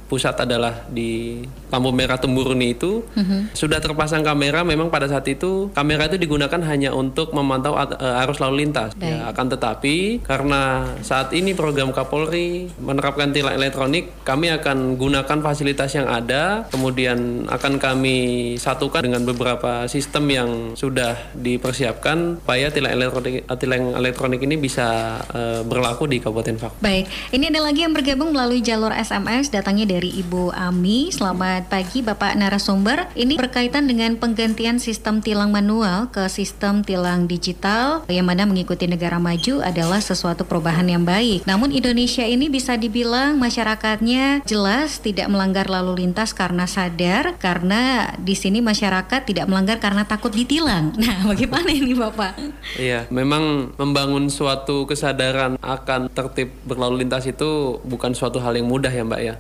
pusat 0.10 0.36
adalah 0.42 0.88
di 0.90 1.44
lampu 1.70 1.94
merah 1.94 2.18
temuruni 2.18 2.74
itu 2.74 3.06
sudah 3.54 3.80
terpasang 3.80 4.26
kamera. 4.26 4.66
Memang 4.66 4.90
pada 4.90 5.06
saat 5.06 5.26
itu 5.30 5.70
kamera 5.72 6.10
itu 6.10 6.18
digunakan 6.18 6.60
hanya 6.66 6.92
untuk 6.92 7.32
memantau 7.32 7.78
eh, 7.78 8.22
arus 8.26 8.42
lalu 8.42 8.66
lintas. 8.66 8.98
Ya, 9.00 9.30
akan 9.32 9.48
tetapi 9.54 10.26
karena 10.26 10.94
saat 11.06 11.32
ini 11.32 11.54
program 11.54 11.94
Kapolri 11.94 12.70
menerapkan 12.82 13.32
tilang 13.32 13.56
elektronik, 13.56 14.12
kami 14.26 14.50
akan 14.52 14.98
gunakan 14.98 15.40
fasilitas 15.40 15.94
yang 15.96 16.10
ada, 16.10 16.66
kemudian 16.74 17.46
akan 17.48 17.78
kami 17.78 18.18
satukan 18.58 19.06
dengan 19.06 19.24
beberapa 19.24 19.86
sistem 19.86 20.26
yang 20.30 20.50
sudah 20.74 21.16
dipersiapkan 21.38 22.42
supaya 22.42 22.74
tilang 22.74 22.94
elektronik 22.98 23.46
tilang 23.62 23.94
elektronik 23.94 24.42
ini 24.42 24.58
bisa 24.58 25.20
eh, 25.32 25.62
berlaku 25.62 26.10
di 26.10 26.18
Kabupaten 26.18 26.58
Fak. 26.58 26.74
Baik, 26.82 27.06
ini 27.36 27.46
ada 27.50 27.62
lagi 27.70 27.86
yang 27.86 27.94
bergabung 27.94 28.34
melalui 28.34 28.66
jalur 28.66 28.90
SMS 28.90 29.54
datangnya 29.54 29.86
dari 29.86 30.10
Ibu 30.26 30.58
Ami. 30.58 31.14
Selamat 31.14 31.70
pagi 31.70 32.02
Bapak 32.02 32.34
narasumber. 32.34 33.14
Ini 33.14 33.38
berkaitan 33.38 33.86
dengan 33.86 34.18
penggantian 34.18 34.82
sistem 34.82 35.22
tilang 35.22 35.54
manual 35.54 36.10
ke 36.10 36.26
sistem 36.34 36.82
tilang 36.82 37.30
digital 37.30 38.02
yang 38.10 38.26
mana 38.26 38.50
mengikuti 38.50 38.90
negara 38.90 39.22
maju 39.22 39.62
adalah 39.62 40.02
sesuatu 40.02 40.50
perubahan 40.50 40.90
yang 40.90 41.06
baik. 41.06 41.46
Namun 41.46 41.70
Indonesia 41.70 42.26
ini 42.26 42.50
bisa 42.50 42.74
dibilang 42.74 43.38
masyarakatnya 43.38 44.50
jelas 44.50 44.98
tidak 44.98 45.30
melanggar 45.30 45.70
lalu 45.70 46.02
lintas 46.02 46.34
karena 46.34 46.66
sadar 46.66 47.38
karena 47.38 48.18
di 48.18 48.34
sini 48.34 48.66
masyarakat 48.66 49.30
tidak 49.30 49.46
melanggar 49.46 49.78
karena 49.78 50.10
takut 50.10 50.34
ditilang. 50.34 50.90
Nah, 51.10 51.26
bagaimana 51.26 51.70
ini 51.74 51.98
Bapak? 51.98 52.38
Iya, 52.78 53.10
memang 53.10 53.74
membangun 53.82 54.30
suatu 54.30 54.86
kesadaran 54.86 55.58
akan 55.58 56.10
tertib 56.14 56.54
berlalu 56.70 57.02
lintas 57.06 57.26
itu 57.26 57.49
bukan 57.86 58.12
suatu 58.16 58.38
hal 58.44 58.58
yang 58.58 58.68
mudah 58.68 58.92
ya 58.92 59.04
Mbak 59.06 59.22
ya. 59.22 59.36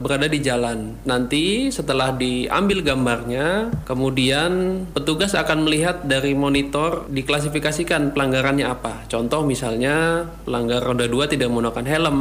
berada 0.00 0.26
di 0.26 0.40
jalan. 0.42 0.98
Nanti 1.06 1.70
setelah 1.70 2.12
diambil 2.14 2.82
gambarnya, 2.82 3.70
kemudian 3.86 4.84
petugas 4.92 5.34
akan 5.38 5.64
melihat 5.64 6.04
dari 6.04 6.36
monitor 6.36 7.06
diklasifikasikan 7.08 8.12
pelanggarannya 8.12 8.66
apa. 8.66 9.06
Contoh 9.06 9.46
misalnya 9.46 10.26
pelanggar 10.44 10.82
roda 10.82 11.06
2 11.08 11.32
tidak 11.32 11.48
menggunakan 11.48 11.86
helm 11.86 12.18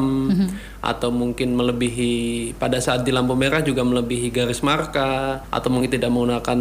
atau 0.85 1.09
mungkin 1.09 1.57
melebihi 1.57 2.53
pada 2.61 2.77
saat 2.77 3.01
di 3.01 3.09
lampu 3.09 3.33
merah 3.33 3.65
juga 3.65 3.81
melebihi 3.81 4.29
garis 4.29 4.61
marka 4.61 5.41
atau 5.49 5.69
mungkin 5.73 5.89
tidak 5.89 6.13
menggunakan 6.13 6.59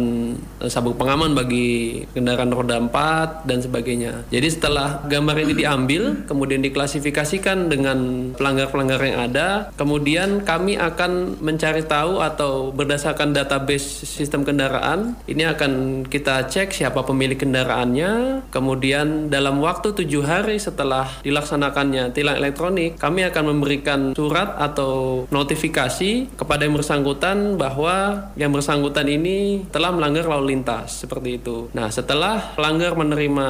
eh, 0.65 0.69
sabuk 0.69 0.97
pengaman 0.97 1.37
bagi 1.37 2.01
kendaraan 2.17 2.49
roda 2.49 2.81
4 2.81 3.45
dan 3.45 3.61
sebagainya. 3.61 4.25
Jadi 4.33 4.47
setelah 4.49 5.05
gambar 5.05 5.45
ini 5.45 5.53
diambil 5.53 6.25
kemudian 6.25 6.65
diklasifikasikan 6.65 7.69
dengan 7.69 8.31
pelanggar-pelanggar 8.33 8.99
yang 9.05 9.19
ada, 9.29 9.69
kemudian 9.77 10.41
kami 10.41 10.75
akan 10.81 11.37
mencari 11.39 11.85
tahu 11.85 12.19
atau 12.19 12.73
berdasarkan 12.73 13.35
database 13.35 14.03
sistem 14.07 14.41
kendaraan 14.41 15.13
ini 15.29 15.45
akan 15.45 16.05
kita 16.07 16.47
cek 16.49 16.71
siapa 16.71 17.03
pemilik 17.03 17.37
kendaraannya, 17.37 18.41
kemudian 18.49 19.27
dalam 19.29 19.59
waktu 19.59 19.91
tujuh 19.91 20.23
hari 20.25 20.57
setelah 20.57 21.11
dilaksanakannya 21.21 22.15
tilang 22.15 22.39
elektronik, 22.39 22.95
kami 22.97 23.27
akan 23.27 23.43
memberikan 23.51 23.99
surat 24.15 24.55
atau 24.55 25.27
notifikasi 25.27 26.31
kepada 26.39 26.63
yang 26.63 26.73
bersangkutan 26.79 27.59
bahwa 27.59 28.31
yang 28.39 28.55
bersangkutan 28.55 29.11
ini 29.11 29.67
telah 29.69 29.91
melanggar 29.91 30.23
lalu 30.31 30.55
lintas 30.55 31.03
seperti 31.03 31.43
itu. 31.43 31.67
Nah, 31.75 31.91
setelah 31.91 32.55
pelanggar 32.55 32.95
menerima 32.95 33.47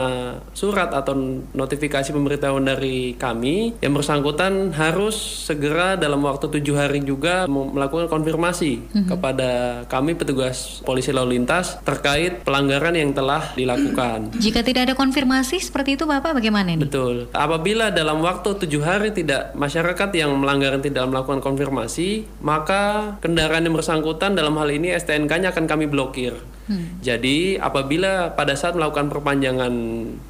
surat 0.58 0.90
atau 0.90 1.14
notifikasi 1.54 2.10
pemberitahuan 2.10 2.66
dari 2.66 3.14
kami, 3.14 3.78
yang 3.78 3.94
bersangkutan 3.94 4.74
harus 4.74 5.46
segera 5.46 5.94
dalam 5.94 6.26
waktu 6.26 6.50
tujuh 6.50 6.74
hari 6.74 7.06
juga 7.06 7.46
melakukan 7.46 8.10
konfirmasi 8.10 8.82
kepada 9.06 9.84
kami 9.86 10.18
petugas 10.18 10.82
polisi 10.82 11.14
lalu 11.14 11.38
lintas 11.38 11.78
terkait 11.86 12.42
pelanggaran 12.42 12.98
yang 12.98 13.14
telah 13.14 13.54
dilakukan. 13.54 14.34
Jika 14.42 14.66
tidak 14.66 14.90
ada 14.90 14.96
konfirmasi 14.98 15.62
seperti 15.62 16.00
itu 16.00 16.10
Bapak 16.10 16.42
bagaimana 16.42 16.74
nih? 16.74 16.82
Betul. 16.82 17.30
Apabila 17.36 17.94
dalam 17.94 18.26
waktu 18.26 18.58
tujuh 18.66 18.82
hari 18.82 19.14
tidak 19.14 19.54
masyarakat 19.54 20.10
yang 20.18 20.34
melanggar 20.34 20.55
tidak 20.84 21.10
melakukan 21.12 21.42
konfirmasi, 21.44 22.24
maka 22.40 23.16
kendaraan 23.20 23.66
yang 23.68 23.76
bersangkutan 23.76 24.38
dalam 24.38 24.56
hal 24.56 24.70
ini 24.72 24.96
STNK-nya 24.96 25.52
akan 25.52 25.66
kami 25.68 25.86
blokir. 25.90 26.55
Jadi 27.02 27.62
apabila 27.62 28.34
pada 28.34 28.58
saat 28.58 28.74
melakukan 28.74 29.10
perpanjangan 29.12 29.74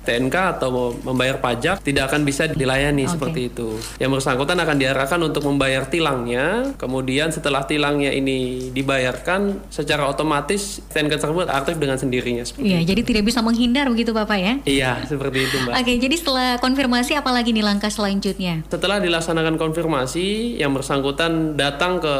TNK 0.04 0.36
atau 0.60 0.92
membayar 1.04 1.40
pajak 1.40 1.80
tidak 1.80 2.12
akan 2.12 2.28
bisa 2.28 2.52
dilayani 2.52 3.08
Oke. 3.08 3.12
seperti 3.16 3.40
itu. 3.52 3.80
Yang 4.02 4.20
bersangkutan 4.20 4.58
akan 4.60 4.78
diarahkan 4.78 5.20
untuk 5.24 5.44
membayar 5.48 5.88
tilangnya, 5.88 6.76
kemudian 6.76 7.32
setelah 7.32 7.64
tilangnya 7.64 8.12
ini 8.12 8.70
dibayarkan 8.76 9.72
secara 9.72 10.08
otomatis 10.10 10.84
STNK 10.92 11.14
tersebut 11.22 11.48
aktif 11.48 11.76
dengan 11.80 11.96
sendirinya 11.96 12.44
seperti 12.44 12.68
Iya, 12.72 12.80
jadi 12.84 13.02
tidak 13.06 13.24
bisa 13.30 13.40
menghindar 13.40 13.88
begitu 13.88 14.12
Bapak 14.12 14.38
ya? 14.40 14.54
Iya, 14.66 14.92
seperti 15.06 15.48
itu, 15.48 15.56
Mbak. 15.64 15.74
Oke, 15.76 15.94
jadi 16.02 16.16
setelah 16.18 16.50
konfirmasi 16.60 17.14
apalagi 17.16 17.54
nih 17.54 17.66
langkah 17.66 17.92
selanjutnya? 17.92 18.66
Setelah 18.68 19.00
dilaksanakan 19.00 19.56
konfirmasi, 19.56 20.58
yang 20.60 20.74
bersangkutan 20.74 21.56
datang 21.56 22.02
ke 22.02 22.16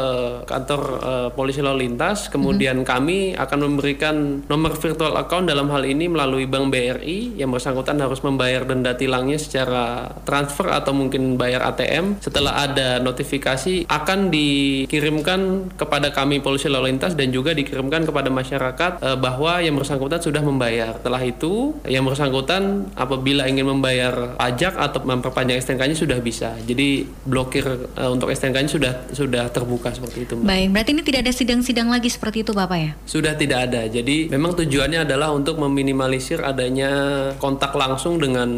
kantor 0.46 0.80
eh, 1.02 1.28
polisi 1.34 1.60
lalu 1.60 1.88
lintas, 1.90 2.30
kemudian 2.30 2.86
kami 2.86 3.34
akan 3.34 3.58
memberikan 3.66 4.05
memberikan 4.12 4.46
nomor 4.46 4.72
virtual 4.78 5.14
account 5.18 5.50
dalam 5.50 5.66
hal 5.70 5.82
ini 5.82 6.06
melalui 6.06 6.46
Bank 6.46 6.70
BRI 6.70 7.38
yang 7.38 7.50
bersangkutan 7.50 7.98
harus 7.98 8.22
membayar 8.22 8.62
denda 8.62 8.94
tilangnya 8.94 9.38
secara 9.38 10.14
transfer 10.22 10.70
atau 10.70 10.94
mungkin 10.94 11.34
bayar 11.34 11.66
ATM. 11.74 12.22
Setelah 12.22 12.66
ada 12.66 13.02
notifikasi 13.02 13.86
akan 13.90 14.30
dikirimkan 14.30 15.72
kepada 15.74 16.14
kami 16.14 16.38
polisi 16.38 16.70
lalu 16.70 16.94
lintas 16.94 17.18
dan 17.18 17.34
juga 17.34 17.50
dikirimkan 17.52 18.06
kepada 18.06 18.30
masyarakat 18.30 18.92
eh, 19.02 19.18
bahwa 19.18 19.58
yang 19.62 19.74
bersangkutan 19.74 20.22
sudah 20.22 20.42
membayar. 20.42 20.94
Setelah 21.02 21.22
itu 21.26 21.74
yang 21.86 22.06
bersangkutan 22.06 22.90
apabila 22.94 23.50
ingin 23.50 23.66
membayar 23.66 24.38
pajak 24.38 24.78
atau 24.78 25.02
memperpanjang 25.02 25.58
STNK-nya 25.58 25.96
sudah 25.98 26.18
bisa. 26.22 26.54
Jadi 26.62 27.06
blokir 27.26 27.66
eh, 27.96 28.10
untuk 28.10 28.30
STNK-nya 28.30 28.70
sudah 28.70 28.92
sudah 29.10 29.50
terbuka 29.50 29.90
seperti 29.90 30.28
itu. 30.28 30.34
Mbak. 30.38 30.46
Baik, 30.46 30.68
berarti 30.70 30.90
ini 30.94 31.02
tidak 31.02 31.20
ada 31.26 31.32
sidang-sidang 31.34 31.88
lagi 31.90 32.08
seperti 32.12 32.46
itu 32.46 32.52
Bapak 32.54 32.78
ya? 32.78 32.90
Sudah 33.08 33.32
tidak 33.34 33.58
ada. 33.70 33.88
Jadi 33.96 34.28
memang 34.28 34.52
tujuannya 34.52 35.08
adalah 35.08 35.32
untuk 35.32 35.56
meminimalisir 35.56 36.44
adanya 36.44 36.92
kontak 37.40 37.72
langsung 37.72 38.20
dengan 38.20 38.48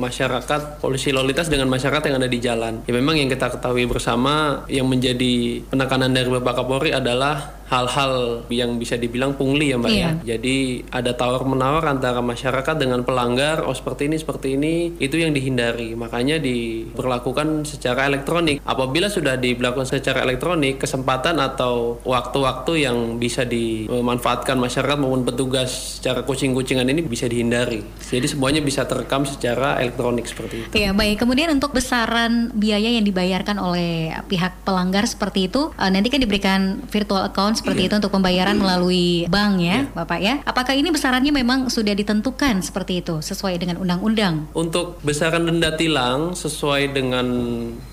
masyarakat, 0.00 0.80
polisi 0.80 1.12
lalu 1.12 1.36
lintas 1.36 1.52
dengan 1.52 1.68
masyarakat 1.68 2.08
yang 2.08 2.16
ada 2.16 2.30
di 2.30 2.40
jalan. 2.40 2.80
Ya 2.88 2.92
memang 2.96 3.20
yang 3.20 3.28
kita 3.28 3.52
ketahui 3.52 3.84
bersama 3.84 4.64
yang 4.72 4.88
menjadi 4.88 5.60
penekanan 5.68 6.16
dari 6.16 6.32
Bapak 6.32 6.64
Kapolri 6.64 6.96
adalah 6.96 7.57
hal-hal 7.68 8.44
yang 8.48 8.80
bisa 8.80 8.96
dibilang 8.96 9.36
pungli 9.36 9.70
ya 9.72 9.76
Mbak 9.76 9.90
Iya. 9.92 10.00
ya. 10.00 10.10
Jadi 10.36 10.88
ada 10.88 11.12
tawar 11.12 11.44
menawar 11.44 11.84
antara 11.88 12.24
masyarakat 12.24 12.74
dengan 12.80 13.04
pelanggar, 13.04 13.60
oh 13.64 13.76
seperti 13.76 14.08
ini 14.08 14.16
seperti 14.16 14.56
ini, 14.56 14.96
itu 14.96 15.20
yang 15.20 15.36
dihindari. 15.36 15.92
Makanya 15.92 16.40
diberlakukan 16.40 17.68
secara 17.68 18.08
elektronik. 18.08 18.64
Apabila 18.64 19.12
sudah 19.12 19.36
diberlakukan 19.36 19.84
secara 19.84 20.24
elektronik, 20.24 20.80
kesempatan 20.80 21.36
atau 21.38 22.00
waktu-waktu 22.02 22.88
yang 22.88 23.20
bisa 23.20 23.44
dimanfaatkan 23.44 24.56
masyarakat 24.56 24.96
maupun 24.96 25.28
petugas 25.28 26.00
secara 26.00 26.24
kucing-kucingan 26.24 26.88
ini 26.88 27.04
bisa 27.04 27.28
dihindari. 27.28 27.84
Jadi 28.00 28.26
semuanya 28.26 28.64
bisa 28.64 28.88
terekam 28.88 29.28
secara 29.28 29.76
elektronik 29.82 30.24
seperti 30.24 30.56
itu. 30.64 30.72
Iya 30.72 30.96
baik. 30.96 31.20
Kemudian 31.20 31.52
untuk 31.52 31.76
besaran 31.76 32.48
biaya 32.56 32.88
yang 32.88 33.04
dibayarkan 33.04 33.60
oleh 33.60 34.16
pihak 34.30 34.64
pelanggar 34.64 35.04
seperti 35.04 35.52
itu 35.52 35.74
eh, 35.76 35.90
nanti 35.92 36.08
kan 36.08 36.20
diberikan 36.22 36.60
virtual 36.88 37.28
account 37.28 37.57
seperti 37.58 37.90
itu 37.90 37.94
untuk 37.98 38.14
pembayaran 38.14 38.54
melalui 38.54 39.26
bank 39.26 39.52
ya, 39.58 39.78
Bapak 39.90 40.18
ya. 40.22 40.34
Apakah 40.46 40.78
ini 40.78 40.94
besarannya 40.94 41.34
memang 41.34 41.66
sudah 41.66 41.92
ditentukan 41.92 42.62
seperti 42.62 43.02
itu 43.02 43.18
sesuai 43.18 43.58
dengan 43.58 43.82
undang-undang? 43.82 44.46
Untuk 44.54 45.02
besaran 45.02 45.44
denda 45.44 45.74
tilang 45.74 46.38
sesuai 46.38 46.94
dengan 46.94 47.26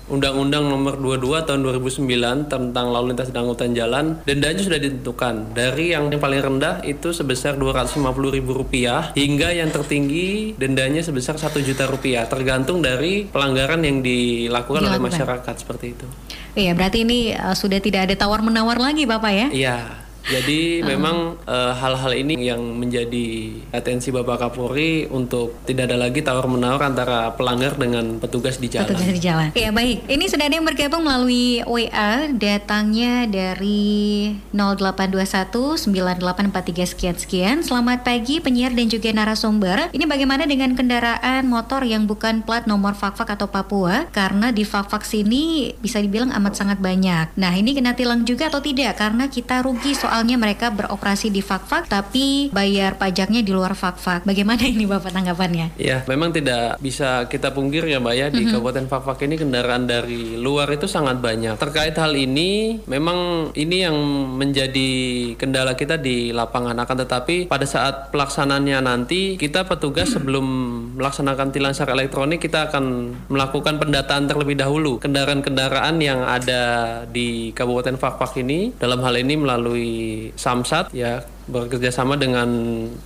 Undang-Undang 0.06 0.70
Nomor 0.70 0.94
22 1.02 1.50
Tahun 1.50 1.60
2009 1.66 2.46
tentang 2.46 2.86
lalu 2.94 3.10
lintas 3.10 3.34
dan 3.34 3.42
angkutan 3.42 3.74
jalan, 3.74 4.04
dendanya 4.22 4.62
sudah 4.62 4.78
ditentukan. 4.78 5.50
Dari 5.50 5.90
yang 5.98 6.06
paling 6.14 6.38
rendah 6.38 6.86
itu 6.86 7.10
sebesar 7.10 7.58
Rp250.000 7.58 9.18
hingga 9.18 9.48
yang 9.50 9.74
tertinggi 9.74 10.54
dendanya 10.54 11.02
sebesar 11.02 11.34
1 11.34 11.58
juta 11.58 11.90
rupiah, 11.90 12.30
tergantung 12.30 12.78
dari 12.78 13.26
pelanggaran 13.26 13.82
yang 13.82 13.98
dilakukan 13.98 14.86
oleh 14.86 14.94
Dilakukan. 14.94 15.10
masyarakat 15.10 15.54
seperti 15.58 15.86
itu. 15.98 16.06
Iya 16.54 16.72
berarti 16.78 17.02
ini 17.02 17.34
eh, 17.34 17.56
sudah 17.58 17.82
tidak 17.82 18.06
ada 18.06 18.14
tawar 18.14 18.40
menawar 18.46 18.78
lagi 18.78 19.04
Bapak 19.04 19.32
ya? 19.34 19.48
Iya. 19.50 20.05
Jadi 20.26 20.82
memang 20.82 21.38
eh, 21.46 21.72
hal-hal 21.78 22.12
ini 22.18 22.50
yang 22.50 22.58
menjadi 22.58 23.54
atensi 23.70 24.10
Bapak 24.10 24.42
Kapolri 24.42 25.06
untuk 25.06 25.54
tidak 25.62 25.90
ada 25.90 25.96
lagi 26.02 26.18
tawar 26.18 26.50
menawar 26.50 26.90
antara 26.90 27.30
pelanggar 27.38 27.78
dengan 27.78 28.18
petugas 28.18 28.58
di 28.58 28.66
jalan. 28.66 28.90
Petugas 28.90 29.12
di 29.14 29.22
jalan. 29.22 29.48
Iya 29.54 29.70
baik. 29.70 30.10
Ini 30.10 30.24
sudah 30.26 30.50
ada 30.50 30.54
yang 30.58 30.66
bergabung 30.66 31.06
melalui 31.06 31.62
WA 31.62 32.26
datangnya 32.34 33.30
dari 33.30 34.34
0821 34.50 35.94
9843 35.94 36.90
sekian 36.90 37.16
sekian. 37.16 37.56
Selamat 37.62 38.02
pagi 38.02 38.42
penyiar 38.42 38.74
dan 38.74 38.90
juga 38.90 39.14
narasumber. 39.14 39.94
Ini 39.94 40.04
bagaimana 40.10 40.42
dengan 40.50 40.74
kendaraan 40.74 41.46
motor 41.46 41.86
yang 41.86 42.10
bukan 42.10 42.42
plat 42.42 42.66
nomor 42.66 42.98
Fakfak 42.98 43.38
atau 43.38 43.46
Papua? 43.46 44.10
Karena 44.10 44.50
di 44.50 44.66
Fakfak 44.66 45.06
sini 45.06 45.70
bisa 45.78 46.02
dibilang 46.02 46.34
amat 46.34 46.58
sangat 46.58 46.78
banyak. 46.82 47.38
Nah 47.38 47.54
ini 47.54 47.78
kena 47.78 47.94
tilang 47.94 48.26
juga 48.26 48.50
atau 48.50 48.58
tidak? 48.58 48.98
Karena 48.98 49.30
kita 49.30 49.62
rugi 49.62 49.94
soalnya 50.16 50.40
mereka 50.40 50.72
beroperasi 50.72 51.28
di 51.28 51.44
Fakfak 51.44 51.92
tapi 51.92 52.48
bayar 52.48 52.96
pajaknya 52.96 53.44
di 53.44 53.52
luar 53.52 53.76
Fakfak. 53.76 54.24
Bagaimana 54.24 54.64
ini 54.64 54.88
Bapak 54.88 55.12
tanggapannya? 55.12 55.76
Ya, 55.76 56.08
memang 56.08 56.32
tidak 56.32 56.80
bisa 56.80 57.28
kita 57.28 57.52
pungkir 57.52 57.84
ya 57.84 58.00
Mbak 58.00 58.14
ya 58.16 58.26
di 58.32 58.48
Kabupaten 58.48 58.88
Fakfak 58.88 59.28
ini 59.28 59.36
kendaraan 59.36 59.84
dari 59.84 60.40
luar 60.40 60.72
itu 60.72 60.88
sangat 60.88 61.20
banyak. 61.20 61.60
Terkait 61.60 61.92
hal 62.00 62.16
ini, 62.16 62.80
memang 62.88 63.52
ini 63.52 63.84
yang 63.84 63.92
menjadi 64.40 64.88
kendala 65.36 65.76
kita 65.76 66.00
di 66.00 66.32
lapangan. 66.32 66.80
Akan 66.80 66.96
tetapi 66.96 67.52
pada 67.52 67.68
saat 67.68 68.08
pelaksanaannya 68.08 68.80
nanti 68.80 69.36
kita 69.36 69.68
petugas 69.68 70.16
sebelum 70.16 70.48
melaksanakan 70.96 71.52
tilang 71.52 71.76
secara 71.76 71.92
elektronik 71.92 72.40
kita 72.40 72.72
akan 72.72 73.12
melakukan 73.28 73.76
pendataan 73.76 74.24
terlebih 74.24 74.56
dahulu 74.56 74.96
kendaraan-kendaraan 74.96 76.00
yang 76.00 76.24
ada 76.24 77.04
di 77.04 77.52
Kabupaten 77.52 78.00
Fakfak 78.00 78.40
ini 78.40 78.72
dalam 78.80 79.04
hal 79.04 79.20
ini 79.20 79.36
melalui 79.36 80.05
Samsat 80.36 80.94
ya 80.94 81.24
bekerja 81.46 81.94
sama 81.94 82.18
dengan 82.18 82.48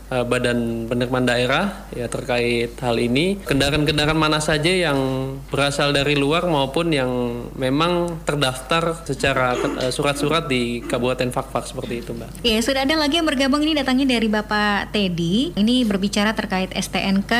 eh, 0.08 0.24
Badan 0.24 0.88
Penerimaan 0.88 1.28
Daerah 1.28 1.88
ya 1.92 2.08
terkait 2.08 2.72
hal 2.80 2.96
ini 2.96 3.36
kendaraan-kendaraan 3.44 4.16
mana 4.16 4.40
saja 4.40 4.72
yang 4.72 4.98
berasal 5.52 5.92
dari 5.92 6.16
luar 6.16 6.48
maupun 6.48 6.92
yang 6.92 7.10
memang 7.54 8.24
terdaftar 8.24 9.04
secara 9.04 9.56
eh, 9.56 9.92
surat-surat 9.92 10.48
di 10.48 10.80
Kabupaten 10.84 11.28
Fakfak 11.28 11.68
seperti 11.68 12.00
itu 12.00 12.16
Mbak. 12.16 12.40
Ya, 12.40 12.58
sudah 12.64 12.88
ada 12.88 12.96
lagi 12.96 13.20
yang 13.20 13.28
bergabung 13.28 13.60
ini 13.60 13.76
datangnya 13.76 14.16
dari 14.16 14.28
Bapak 14.28 14.96
Teddy. 14.96 15.52
Ini 15.54 15.84
berbicara 15.84 16.32
terkait 16.32 16.72
STNK. 16.72 17.32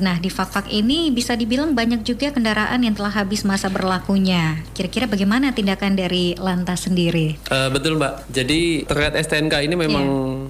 Nah, 0.00 0.16
di 0.18 0.32
Fakfak 0.32 0.72
ini 0.72 1.12
bisa 1.12 1.36
dibilang 1.36 1.76
banyak 1.76 2.02
juga 2.02 2.32
kendaraan 2.32 2.80
yang 2.80 2.96
telah 2.96 3.12
habis 3.12 3.44
masa 3.44 3.68
berlakunya. 3.68 4.64
Kira-kira 4.72 5.04
bagaimana 5.04 5.52
tindakan 5.52 5.94
dari 5.94 6.32
Lantas 6.40 6.88
sendiri? 6.88 7.36
Eh, 7.52 7.68
betul 7.68 8.00
Mbak. 8.00 8.32
Jadi 8.32 8.88
terkait 8.88 9.14
STNK 9.20 9.54
ini 9.68 9.74
memang 9.76 10.06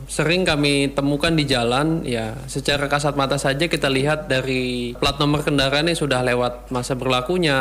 sering 0.06 0.46
kami 0.46 0.94
temukan 0.94 1.34
di 1.34 1.44
jalan 1.46 2.06
ya 2.06 2.38
secara 2.46 2.86
kasat 2.86 3.18
mata 3.18 3.36
saja 3.36 3.66
kita 3.66 3.90
lihat 3.90 4.30
dari 4.30 4.94
plat 4.94 5.18
nomor 5.18 5.42
kendaraan 5.42 5.90
yang 5.90 5.98
sudah 5.98 6.22
lewat 6.22 6.70
masa 6.70 6.94
berlakunya 6.94 7.58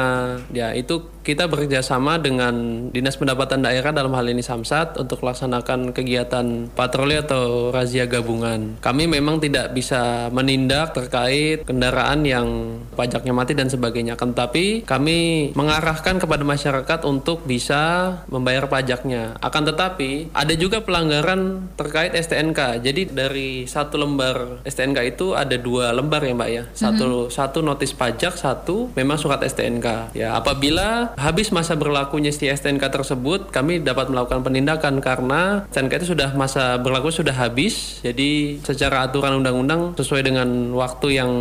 ya 0.54 0.72
itu 0.78 1.16
kita 1.26 1.50
bekerja 1.50 1.82
sama 1.82 2.22
dengan 2.22 2.88
Dinas 2.94 3.18
Pendapatan 3.18 3.66
Daerah 3.66 3.90
dalam 3.90 4.14
hal 4.14 4.30
ini 4.30 4.46
Samsat 4.46 5.02
untuk 5.02 5.26
melaksanakan 5.26 5.90
kegiatan 5.90 6.70
patroli 6.78 7.18
atau 7.18 7.74
razia 7.74 8.06
gabungan. 8.06 8.78
Kami 8.78 9.10
memang 9.10 9.42
tidak 9.42 9.74
bisa 9.74 10.30
menindak 10.30 10.94
terkait 10.94 11.66
kendaraan 11.66 12.22
yang 12.30 12.78
pajaknya 12.94 13.34
mati 13.34 13.58
dan 13.58 13.74
sebagainya. 13.74 14.14
Akan 14.14 14.38
tetapi 14.38 14.86
kami 14.86 15.50
mengarahkan 15.58 16.22
kepada 16.22 16.46
masyarakat 16.46 17.00
untuk 17.10 17.42
bisa 17.50 18.14
membayar 18.30 18.70
pajaknya. 18.70 19.34
Akan 19.42 19.66
tetapi 19.66 20.30
ada 20.30 20.54
juga 20.54 20.86
pelanggaran 20.86 21.74
terkait 21.74 22.14
STNK. 22.36 22.84
Jadi 22.84 23.02
dari 23.16 23.64
satu 23.64 23.96
lembar 23.96 24.60
STNK 24.68 25.16
itu 25.16 25.32
ada 25.32 25.56
dua 25.56 25.96
lembar 25.96 26.20
ya 26.20 26.36
Mbak 26.36 26.50
ya. 26.52 26.64
Satu 26.76 27.32
satu 27.32 27.64
notis 27.64 27.96
pajak, 27.96 28.36
satu 28.36 28.92
memang 28.92 29.16
surat 29.16 29.40
STNK. 29.40 30.12
Ya 30.12 30.36
apabila 30.36 31.16
habis 31.16 31.56
masa 31.56 31.80
berlakunya 31.80 32.36
si 32.36 32.52
STNK 32.52 32.92
tersebut, 32.92 33.56
kami 33.56 33.80
dapat 33.80 34.12
melakukan 34.12 34.44
penindakan 34.44 35.00
karena 35.00 35.64
STNK 35.72 36.04
itu 36.04 36.08
sudah 36.12 36.36
masa 36.36 36.76
berlaku 36.76 37.08
sudah 37.08 37.32
habis. 37.32 38.04
Jadi 38.04 38.60
secara 38.66 39.08
aturan 39.08 39.40
undang-undang 39.40 39.96
sesuai 39.96 40.28
dengan 40.28 40.76
waktu 40.76 41.24
yang 41.24 41.32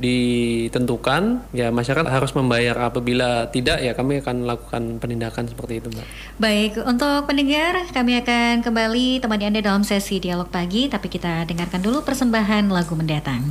ditentukan, 0.00 1.44
ya 1.52 1.68
masyarakat 1.68 2.08
harus 2.08 2.32
membayar. 2.32 2.88
Apabila 2.88 3.50
tidak, 3.50 3.82
ya 3.82 3.92
kami 3.92 4.22
akan 4.22 4.46
melakukan 4.46 4.82
penindakan 5.02 5.50
seperti 5.50 5.82
itu 5.82 5.90
Mbak. 5.90 6.06
Baik, 6.38 6.72
untuk 6.86 7.26
pendengar, 7.26 7.82
kami 7.90 8.22
akan 8.22 8.62
kembali 8.62 9.18
temani 9.18 9.44
Anda 9.50 9.60
dalam 9.60 9.82
sesi 9.82 10.22
dialog 10.22 10.37
pagi, 10.46 10.86
tapi 10.86 11.10
kita 11.10 11.42
dengarkan 11.42 11.82
dulu 11.82 12.06
persembahan 12.06 12.70
lagu 12.70 12.94
mendatang. 12.94 13.50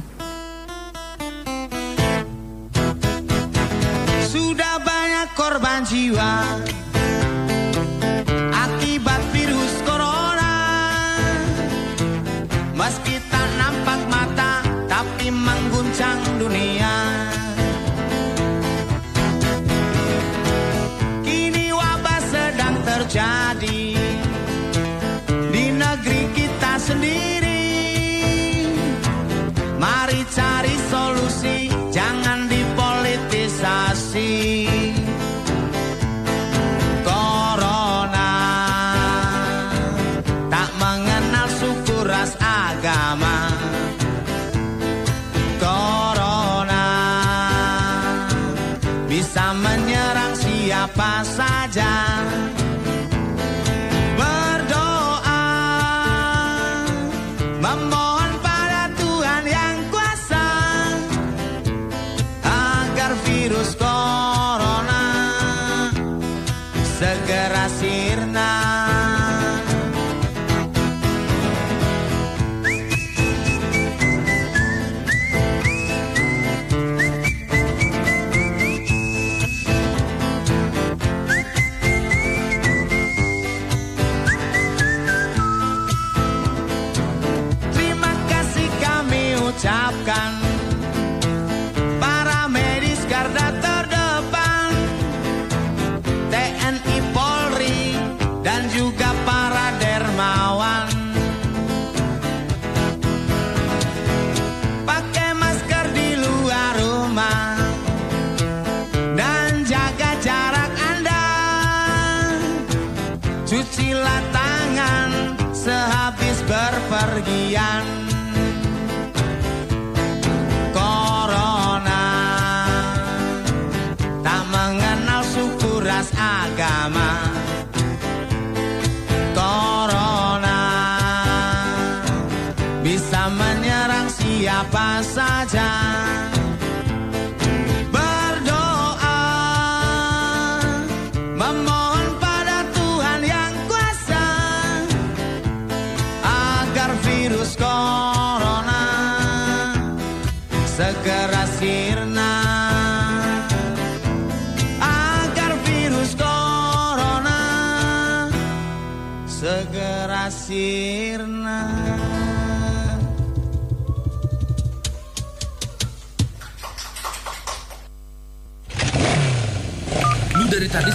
Sudah 4.31 4.79
banyak 4.79 5.27
korban 5.35 5.83
jiwa 5.83 6.63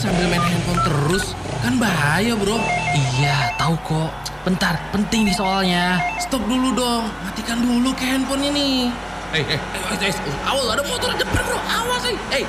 sambil 0.03 0.27
main 0.27 0.43
handphone 0.43 0.83
terus, 0.83 1.39
kan 1.63 1.79
bahaya 1.79 2.35
bro. 2.35 2.59
Iya, 2.91 3.55
tahu 3.55 3.79
kok. 3.87 4.11
Bentar, 4.43 4.75
penting 4.91 5.31
nih 5.31 5.37
soalnya. 5.39 6.03
Stop 6.19 6.43
dulu 6.51 6.75
dong, 6.75 7.07
matikan 7.23 7.63
dulu 7.63 7.95
ke 7.95 8.03
handphone 8.03 8.43
ini. 8.43 8.91
Eh, 9.31 9.47
eh, 9.47 9.61
eh, 9.63 10.11
eh, 10.11 10.37
awal 10.43 10.75
ada 10.75 10.83
motor 10.83 11.15
depan 11.15 11.43
bro, 11.47 11.55
awas 11.55 12.03
eh. 12.11 12.19
Eh, 12.35 12.45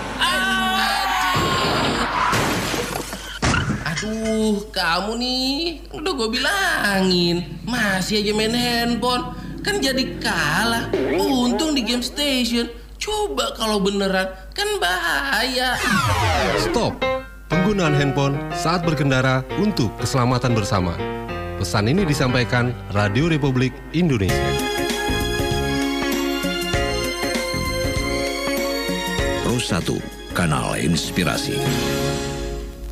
Aduh, 3.93 4.65
kamu 4.73 5.13
nih, 5.21 5.53
udah 5.93 6.11
gue 6.17 6.29
bilangin, 6.33 7.61
masih 7.69 8.25
aja 8.25 8.33
main 8.33 8.57
handphone, 8.57 9.37
kan 9.61 9.77
jadi 9.77 10.17
kalah. 10.17 10.89
Untung 11.21 11.77
di 11.77 11.85
game 11.85 12.01
station, 12.01 12.65
coba 12.97 13.53
kalau 13.53 13.77
beneran, 13.77 14.33
kan 14.57 14.69
bahaya. 14.81 15.77
Stop. 16.57 17.12
Penggunaan 17.53 17.93
handphone 17.93 18.33
saat 18.57 18.81
berkendara 18.81 19.45
untuk 19.61 19.93
keselamatan 20.01 20.57
bersama. 20.57 20.97
Pesan 21.61 21.85
ini 21.85 22.01
disampaikan 22.01 22.73
Radio 22.97 23.29
Republik 23.29 23.69
Indonesia. 23.93 24.41
Pro 29.45 29.61
1, 29.61 30.33
kanal 30.33 30.81
inspirasi. 30.81 31.61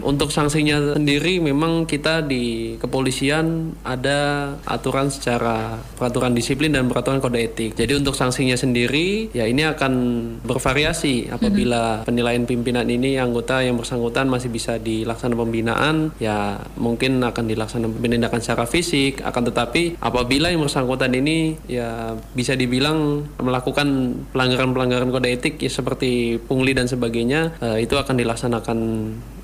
Untuk 0.00 0.32
sanksinya 0.32 0.96
sendiri 0.96 1.38
memang 1.38 1.84
kita 1.84 2.24
di 2.24 2.74
kepolisian 2.80 3.76
ada 3.84 4.52
aturan 4.64 5.12
secara 5.12 5.76
peraturan 6.00 6.32
disiplin 6.32 6.72
dan 6.72 6.88
peraturan 6.88 7.20
kode 7.20 7.38
etik. 7.38 7.70
Jadi 7.76 8.00
untuk 8.00 8.16
sanksinya 8.16 8.56
sendiri 8.56 9.30
ya 9.36 9.44
ini 9.44 9.68
akan 9.68 9.92
bervariasi 10.42 11.30
apabila 11.30 12.02
penilaian 12.08 12.48
pimpinan 12.48 12.88
ini 12.88 13.20
anggota 13.20 13.60
yang 13.60 13.76
bersangkutan 13.76 14.26
masih 14.26 14.48
bisa 14.48 14.79
dilaksanakan 14.80 15.38
pembinaan 15.38 15.96
ya 16.16 16.38
mungkin 16.74 17.20
akan 17.20 17.44
dilaksanakan 17.46 17.92
penindakan 17.94 18.40
secara 18.40 18.64
fisik 18.64 19.20
akan 19.20 19.42
tetapi 19.46 20.00
apabila 20.00 20.48
yang 20.48 20.60
bersangkutan 20.60 21.12
ini 21.12 21.60
ya 21.66 22.16
bisa 22.32 22.54
dibilang 22.54 22.98
melakukan 23.36 23.88
pelanggaran-pelanggaran 24.30 25.10
kode 25.10 25.28
etik 25.30 25.58
ya 25.58 25.68
seperti 25.68 26.10
pungli 26.40 26.72
dan 26.72 26.86
sebagainya 26.86 27.58
eh, 27.58 27.82
itu 27.82 27.92
akan 27.92 28.14
dilaksanakan 28.14 28.78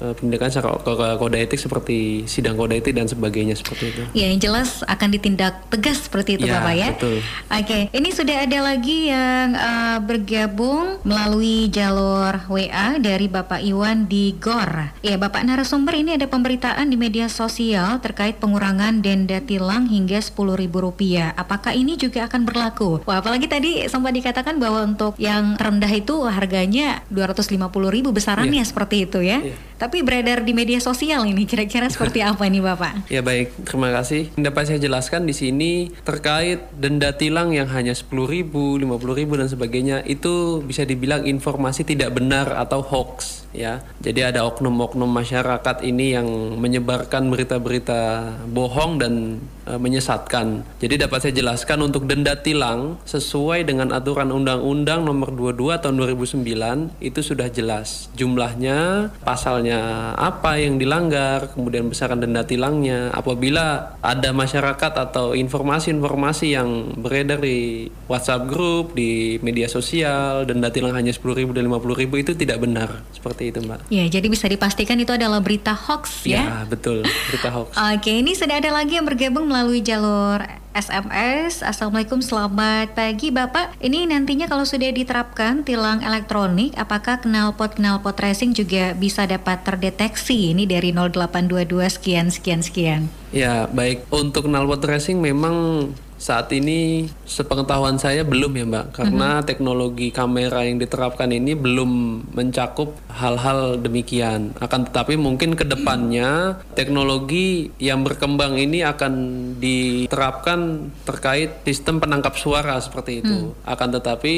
eh, 0.00 0.12
penindakan 0.14 0.48
secara 0.48 0.68
ko- 0.74 1.18
kode 1.18 1.38
etik 1.38 1.58
seperti 1.58 1.98
sidang 2.24 2.54
kode 2.54 2.78
etik 2.78 2.94
dan 2.94 3.04
sebagainya 3.04 3.52
seperti 3.52 3.84
itu. 3.90 4.02
Ya 4.14 4.26
yang 4.26 4.40
jelas 4.40 4.80
akan 4.82 5.08
ditindak 5.10 5.68
tegas 5.68 6.00
seperti 6.02 6.34
itu 6.34 6.46
Ya, 6.46 6.62
Bapak 6.62 6.74
ya. 6.74 6.88
betul. 6.94 7.18
Oke, 7.50 7.78
ini 7.90 8.08
sudah 8.08 8.46
ada 8.46 8.58
lagi 8.62 9.10
yang 9.10 9.52
eh, 9.52 9.98
bergabung 10.00 11.02
melalui 11.02 11.66
jalur 11.68 12.46
WA 12.46 12.96
dari 12.96 13.26
Bapak 13.26 13.58
Iwan 13.60 14.06
di 14.06 14.38
GOR. 14.38 14.94
Ya 15.00 15.16
Bapak 15.16 15.25
narasumber 15.32 15.94
ini 15.98 16.14
ada 16.14 16.30
pemberitaan 16.30 16.86
di 16.90 16.96
media 16.98 17.26
sosial 17.26 17.98
terkait 17.98 18.38
pengurangan 18.38 19.02
denda 19.02 19.42
tilang 19.42 19.90
hingga 19.90 20.22
Rp10.000. 20.22 21.34
Apakah 21.34 21.72
ini 21.74 21.98
juga 21.98 22.30
akan 22.30 22.46
berlaku? 22.46 23.02
Wah 23.04 23.18
apalagi 23.18 23.50
tadi 23.50 23.84
sempat 23.90 24.14
dikatakan 24.14 24.60
bahwa 24.62 24.86
untuk 24.86 25.18
yang 25.18 25.58
terendah 25.58 25.90
itu 25.90 26.26
harganya 26.28 27.02
Rp250.000 27.10 28.06
besarannya 28.12 28.62
seperti 28.62 29.08
itu 29.08 29.18
ya. 29.24 29.42
Iya. 29.42 29.56
Tapi 29.76 30.00
beredar 30.00 30.40
di 30.40 30.56
media 30.56 30.80
sosial 30.80 31.28
ini 31.28 31.44
kira-kira 31.44 31.88
seperti 31.92 32.24
apa 32.30 32.48
nih 32.48 32.64
Bapak? 32.64 33.12
Ya 33.12 33.20
baik, 33.20 33.52
terima 33.68 33.92
kasih. 33.92 34.32
Dapat 34.36 34.72
saya 34.72 34.80
jelaskan 34.80 35.28
di 35.28 35.36
sini 35.36 35.92
terkait 36.02 36.64
denda 36.72 37.12
tilang 37.12 37.52
yang 37.52 37.68
hanya 37.68 37.92
10.000, 37.92 38.48
50.000 38.48 39.40
dan 39.40 39.48
sebagainya 39.52 39.96
itu 40.08 40.64
bisa 40.64 40.88
dibilang 40.88 41.28
informasi 41.28 41.84
tidak 41.84 42.16
benar 42.16 42.56
atau 42.56 42.80
hoax 42.80 43.44
ya. 43.52 43.84
Jadi 44.00 44.20
ada 44.24 44.48
oknum-oknum 44.48 45.08
masyarakat 45.08 45.84
ini 45.84 46.16
yang 46.16 46.28
menyebarkan 46.56 47.28
berita-berita 47.28 48.32
bohong 48.48 49.00
dan 49.00 49.44
menyesatkan. 49.66 50.62
Jadi 50.78 50.94
dapat 51.02 51.18
saya 51.26 51.34
jelaskan 51.34 51.82
untuk 51.82 52.06
denda 52.06 52.38
tilang 52.38 53.02
sesuai 53.02 53.66
dengan 53.66 53.90
aturan 53.90 54.30
Undang-Undang 54.30 55.02
Nomor 55.02 55.34
22 55.34 55.82
Tahun 55.82 55.96
2009 55.98 57.02
itu 57.02 57.20
sudah 57.20 57.50
jelas 57.50 58.06
jumlahnya, 58.14 59.10
pasalnya 59.26 60.12
apa 60.14 60.62
yang 60.62 60.78
dilanggar, 60.78 61.50
kemudian 61.50 61.90
besaran 61.90 62.22
denda 62.22 62.46
tilangnya. 62.46 63.10
Apabila 63.10 63.98
ada 63.98 64.30
masyarakat 64.30 64.92
atau 65.10 65.34
informasi-informasi 65.34 66.46
yang 66.54 66.94
beredar 66.94 67.42
di 67.42 67.90
WhatsApp 68.06 68.46
grup, 68.46 68.94
di 68.94 69.42
media 69.42 69.66
sosial, 69.66 70.46
denda 70.46 70.70
tilang 70.70 70.94
hanya 70.94 71.10
10.000 71.10 71.50
dan 71.50 71.66
50.000 71.66 72.22
itu 72.22 72.32
tidak 72.38 72.62
benar. 72.62 73.02
Seperti 73.10 73.50
itu, 73.50 73.58
Mbak. 73.64 73.90
Ya, 73.90 74.04
jadi 74.06 74.26
bisa 74.30 74.46
dipastikan 74.46 74.96
itu 75.02 75.10
adalah 75.10 75.42
berita 75.42 75.74
hoax 75.74 76.28
ya. 76.28 76.42
Ya, 76.42 76.56
betul, 76.68 77.02
berita 77.32 77.50
hoax. 77.50 77.74
Oke, 77.74 78.22
ini 78.22 78.38
sudah 78.38 78.62
ada 78.62 78.70
lagi 78.70 78.98
yang 78.98 79.06
bergabung 79.06 79.50
melalui 79.56 79.80
jalur 79.80 80.44
SMS. 80.76 81.64
Assalamualaikum, 81.64 82.20
selamat 82.20 82.92
pagi 82.92 83.32
Bapak. 83.32 83.80
Ini 83.80 84.04
nantinya 84.04 84.44
kalau 84.44 84.68
sudah 84.68 84.92
diterapkan 84.92 85.64
tilang 85.64 86.04
elektronik, 86.04 86.76
apakah 86.76 87.24
knalpot 87.24 87.80
knalpot 87.80 88.20
racing 88.20 88.52
juga 88.52 88.92
bisa 88.92 89.24
dapat 89.24 89.64
terdeteksi? 89.64 90.52
Ini 90.52 90.68
dari 90.68 90.92
0822 90.92 91.88
sekian 91.88 92.28
sekian 92.28 92.60
sekian. 92.60 93.00
Ya, 93.32 93.64
baik. 93.72 94.04
Untuk 94.12 94.44
knalpot 94.44 94.84
racing 94.84 95.24
memang 95.24 95.88
saat 96.26 96.50
ini 96.50 97.06
sepengetahuan 97.22 98.02
saya 98.02 98.26
belum 98.26 98.50
ya 98.58 98.66
Mbak 98.66 98.86
karena 98.98 99.28
mm 99.30 99.38
-hmm. 99.38 99.46
teknologi 99.46 100.08
kamera 100.10 100.66
yang 100.66 100.82
diterapkan 100.82 101.30
ini 101.30 101.54
belum 101.54 101.90
mencakup 102.34 102.98
hal-hal 103.14 103.78
demikian 103.78 104.50
akan 104.58 104.90
tetapi 104.90 105.14
mungkin 105.14 105.54
ke 105.54 105.62
depannya 105.62 106.58
teknologi 106.74 107.70
yang 107.78 108.02
berkembang 108.02 108.58
ini 108.58 108.82
akan 108.82 109.14
diterapkan 109.62 110.90
terkait 111.06 111.62
sistem 111.62 112.02
penangkap 112.02 112.34
suara 112.34 112.74
seperti 112.82 113.22
itu 113.22 113.54
mm. 113.54 113.62
akan 113.62 113.88
tetapi 113.94 114.34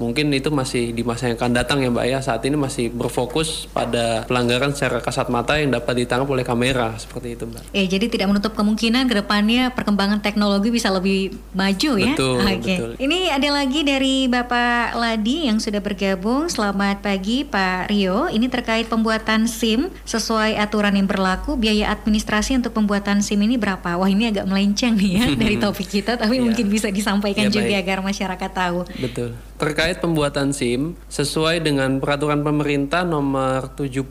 mungkin 0.00 0.32
itu 0.32 0.48
masih 0.48 0.96
di 0.96 1.04
masa 1.04 1.28
yang 1.28 1.36
akan 1.36 1.52
datang 1.52 1.84
ya 1.84 1.92
Mbak 1.92 2.06
ya. 2.08 2.18
Saat 2.24 2.42
ini 2.48 2.56
masih 2.56 2.88
berfokus 2.88 3.68
pada 3.68 4.24
pelanggaran 4.24 4.72
secara 4.72 5.04
kasat 5.04 5.28
mata 5.28 5.60
yang 5.60 5.76
dapat 5.76 6.02
ditangkap 6.02 6.24
oleh 6.24 6.42
kamera 6.42 6.96
seperti 6.96 7.36
itu 7.36 7.44
Mbak. 7.44 7.62
Eh 7.76 7.84
jadi 7.84 8.08
tidak 8.08 8.32
menutup 8.32 8.56
kemungkinan 8.56 9.04
ke 9.06 9.20
depannya 9.20 9.76
perkembangan 9.76 10.24
teknologi 10.24 10.72
bisa 10.72 10.88
lebih 10.88 11.36
maju 11.52 11.92
ya. 12.00 12.16
Betul, 12.16 12.40
Oke. 12.40 12.56
betul. 12.64 12.90
Ini 12.96 13.36
ada 13.36 13.48
lagi 13.52 13.80
dari 13.84 14.24
Bapak 14.24 14.96
Ladi 14.96 15.52
yang 15.52 15.60
sudah 15.60 15.84
bergabung. 15.84 16.48
Selamat 16.48 17.04
pagi 17.04 17.44
Pak 17.44 17.92
Rio. 17.92 18.32
Ini 18.32 18.48
terkait 18.48 18.88
pembuatan 18.88 19.44
SIM 19.44 19.92
sesuai 20.08 20.56
aturan 20.56 20.96
yang 20.96 21.04
berlaku. 21.04 21.60
Biaya 21.60 21.92
administrasi 21.92 22.56
untuk 22.56 22.72
pembuatan 22.72 23.20
SIM 23.20 23.44
ini 23.44 23.60
berapa? 23.60 24.00
Wah 24.00 24.08
ini 24.08 24.32
agak 24.32 24.48
melenceng 24.48 24.96
nih 24.96 25.10
ya 25.20 25.24
dari 25.42 25.60
topik 25.60 26.00
kita 26.00 26.16
tapi 26.16 26.40
ya. 26.40 26.42
mungkin 26.48 26.72
bisa 26.72 26.88
disampaikan 26.88 27.52
ya, 27.52 27.60
juga 27.60 27.76
baik. 27.76 27.82
agar 27.84 27.98
masyarakat 28.00 28.50
tahu. 28.56 28.78
Betul. 28.96 29.49
Terkait 29.60 30.00
pembuatan 30.00 30.56
SIM, 30.56 30.96
sesuai 31.12 31.60
dengan 31.60 32.00
peraturan 32.00 32.40
pemerintah 32.40 33.04
nomor 33.04 33.76
70 33.76 34.08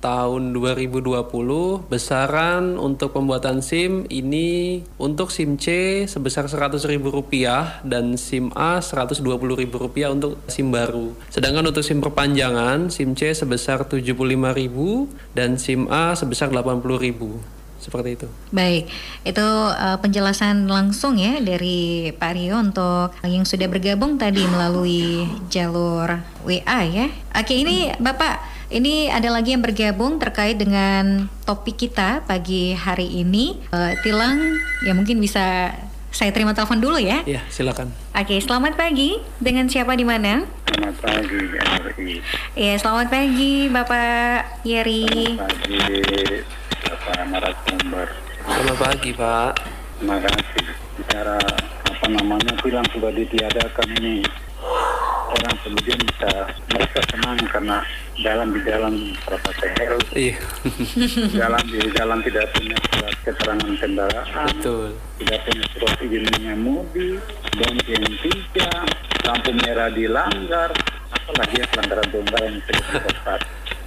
tahun 0.00 0.42
2020, 0.56 1.92
besaran 1.92 2.80
untuk 2.80 3.12
pembuatan 3.12 3.60
SIM 3.60 4.08
ini 4.08 4.80
untuk 4.96 5.28
SIM 5.28 5.60
C 5.60 6.08
sebesar 6.08 6.48
Rp100.000 6.48 7.84
dan 7.84 8.16
SIM 8.16 8.48
A 8.56 8.80
Rp120.000 8.80 10.08
untuk 10.08 10.40
SIM 10.48 10.72
baru. 10.72 11.12
Sedangkan 11.28 11.68
untuk 11.68 11.84
SIM 11.84 12.00
perpanjangan, 12.00 12.88
SIM 12.88 13.12
C 13.12 13.36
sebesar 13.36 13.84
Rp75.000 13.84 14.72
dan 15.36 15.60
SIM 15.60 15.84
A 15.92 16.16
sebesar 16.16 16.48
Rp80.000 16.48 17.60
seperti 17.82 18.14
itu. 18.14 18.26
Baik, 18.54 18.86
itu 19.26 19.48
uh, 19.74 19.98
penjelasan 19.98 20.70
langsung 20.70 21.18
ya 21.18 21.42
dari 21.42 22.14
Pak 22.14 22.32
Rio 22.38 22.62
untuk 22.62 23.10
yang 23.26 23.42
sudah 23.42 23.66
bergabung 23.66 24.16
tadi 24.16 24.46
melalui 24.46 25.26
jalur 25.50 26.22
WA 26.46 26.80
ya. 26.86 27.10
Oke, 27.34 27.58
ini 27.58 27.90
Bapak, 27.98 28.38
ini 28.70 29.10
ada 29.10 29.28
lagi 29.28 29.52
yang 29.52 29.60
bergabung 29.60 30.22
terkait 30.22 30.56
dengan 30.56 31.26
topik 31.42 31.76
kita 31.76 32.22
pagi 32.24 32.72
hari 32.78 33.20
ini. 33.20 33.58
Uh, 33.74 33.98
tilang 34.06 34.38
ya 34.86 34.94
mungkin 34.94 35.18
bisa 35.18 35.74
saya 36.12 36.28
terima 36.30 36.52
telepon 36.52 36.78
dulu 36.78 37.00
ya. 37.00 37.24
Iya, 37.24 37.42
silakan. 37.48 37.88
Oke, 38.12 38.36
selamat 38.38 38.76
pagi. 38.76 39.16
Dengan 39.40 39.66
siapa 39.66 39.96
di 39.96 40.04
mana? 40.04 40.44
Selamat 40.68 40.96
pagi, 41.00 41.40
Yeri. 41.40 42.20
Iya, 42.52 42.74
selamat 42.76 43.06
pagi, 43.08 43.54
Bapak 43.72 44.60
Yeri. 44.68 45.08
Selamat 45.08 45.56
pagi, 45.64 46.60
Bapak 46.82 47.22
narasumber. 47.30 48.08
Selamat 48.42 48.76
pagi, 48.78 49.10
Pak. 49.14 49.52
Terima 49.98 50.18
kasih. 50.18 50.64
Bicara 50.98 51.38
apa 51.86 52.06
namanya 52.10 52.52
bilang 52.62 52.86
sudah 52.90 53.14
ditiadakan 53.14 53.88
ini 54.02 54.26
orang 55.32 55.56
kemudian 55.64 55.98
bisa 56.02 56.30
merasa 56.70 57.00
senang 57.08 57.38
karena 57.48 57.76
jalan 58.20 58.48
di 58.52 58.60
jalan 58.66 58.94
berapa 59.24 59.50
tehel. 59.58 59.94
Iya. 60.12 60.36
jalan 61.40 61.64
di 61.70 61.78
jalan 61.94 62.18
tidak 62.26 62.46
punya 62.52 62.76
surat 62.90 63.16
keterangan 63.24 63.72
kendaraan. 63.80 64.46
Betul. 64.58 64.88
Tidak 65.22 65.38
punya 65.46 65.66
surat 65.78 65.98
izin 66.02 66.24
mengemudi, 66.36 67.08
bensin 67.56 68.02
tiga, 68.20 68.70
lampu 69.24 69.50
merah 69.62 69.88
dilanggar, 69.94 70.70
apalagi 71.14 71.54
ya 71.62 71.66
pelanggaran 71.72 72.06
pelanggaran 72.10 72.50
yang 72.50 72.62
sedang 72.66 73.42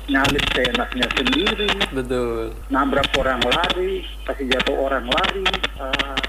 nyalip 0.10 0.44
seenaknya 0.54 1.08
sendiri. 1.18 1.70
Betul. 1.92 2.54
Nabrak 2.70 3.10
orang 3.18 3.42
lari, 3.46 4.06
kasih 4.26 4.46
jatuh 4.52 4.76
orang 4.78 5.06
lari. 5.10 5.46
Uh, 5.78 6.20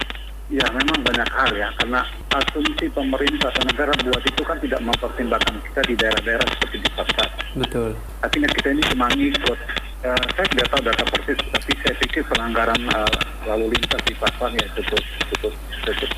ya 0.47 0.63
memang 0.71 1.03
banyak 1.03 1.27
hal 1.35 1.51
ya, 1.59 1.69
karena 1.83 2.07
asumsi 2.39 2.87
pemerintah 2.95 3.51
atau 3.51 3.67
negara 3.67 3.93
buat 4.07 4.23
itu 4.23 4.43
kan 4.47 4.59
tidak 4.63 4.79
mempertimbangkan 4.79 5.59
kita 5.71 5.81
di 5.91 5.95
daerah-daerah 5.99 6.47
seperti 6.55 6.77
di 6.87 6.91
pasar. 6.95 7.29
Betul. 7.59 7.91
Artinya 8.23 8.49
kita 8.55 8.69
ini 8.73 8.83
cuma 8.95 9.07
ngikut. 9.11 9.59
Uh, 10.07 10.27
saya 10.39 10.47
tidak 10.55 10.67
tahu 10.71 10.83
data 10.87 11.05
persis, 11.09 11.39
tapi 11.51 11.73
saya 11.83 11.95
pikir 11.99 12.23
pelanggaran 12.31 12.79
uh, 12.95 13.19
lalu 13.49 13.75
lintas 13.75 14.03
di 14.07 14.15
pasar 14.19 14.51
ya 14.55 14.67
cukup 14.77 15.03
cukup 15.35 15.53
cukup 15.87 16.11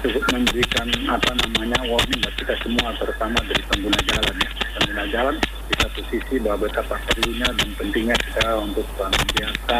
cukup 0.00 0.24
memberikan 0.32 0.88
apa 1.06 1.30
namanya 1.44 1.78
warning 1.86 2.20
buat 2.24 2.34
kita 2.40 2.54
semua 2.64 2.88
terutama 2.96 3.38
dari 3.44 3.62
pengguna 3.68 4.00
jalan 4.08 4.34
ya 4.40 4.50
pengguna 4.80 5.04
jalan 5.12 5.36
di 5.68 5.74
satu 5.78 6.00
sisi 6.08 6.34
bahwa 6.40 6.66
betapa 6.66 6.96
perlunya 7.06 7.48
dan 7.52 7.68
pentingnya 7.76 8.16
kita 8.18 8.46
untuk 8.58 8.86
biasa 9.36 9.78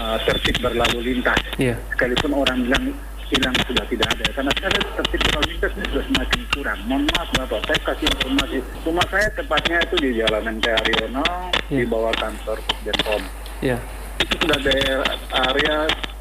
uh, 0.00 0.16
tertib 0.28 0.56
berlalu 0.60 0.98
lintas 1.12 1.40
yeah. 1.56 1.76
sekalipun 1.94 2.32
orang 2.36 2.64
bilang 2.68 2.84
hilang 3.32 3.56
sudah 3.66 3.84
tidak 3.88 4.08
ada 4.14 4.26
karena 4.36 4.52
saya 4.60 4.70
tertib 5.00 5.20
berlalu 5.26 5.46
lintas 5.56 5.72
ini 5.74 5.86
sudah 5.90 6.04
semakin 6.12 6.40
kurang 6.54 6.80
mohon 6.86 7.02
maaf 7.16 7.28
bapak 7.34 7.60
saya 7.66 7.78
kasih 7.88 8.06
informasi 8.12 8.56
rumah 8.84 9.06
saya 9.10 9.26
tepatnya 9.34 9.78
itu 9.82 9.96
di 9.98 10.10
Jalan 10.20 10.42
MT 10.60 10.66
Haryono 10.70 11.26
yeah. 11.72 11.78
di 11.80 11.84
bawah 11.88 12.14
kantor 12.20 12.58
Denpom 12.84 13.22
yeah. 13.64 13.80
itu 14.20 14.34
sudah 14.38 14.58
daerah 14.62 15.12
area 15.50 15.76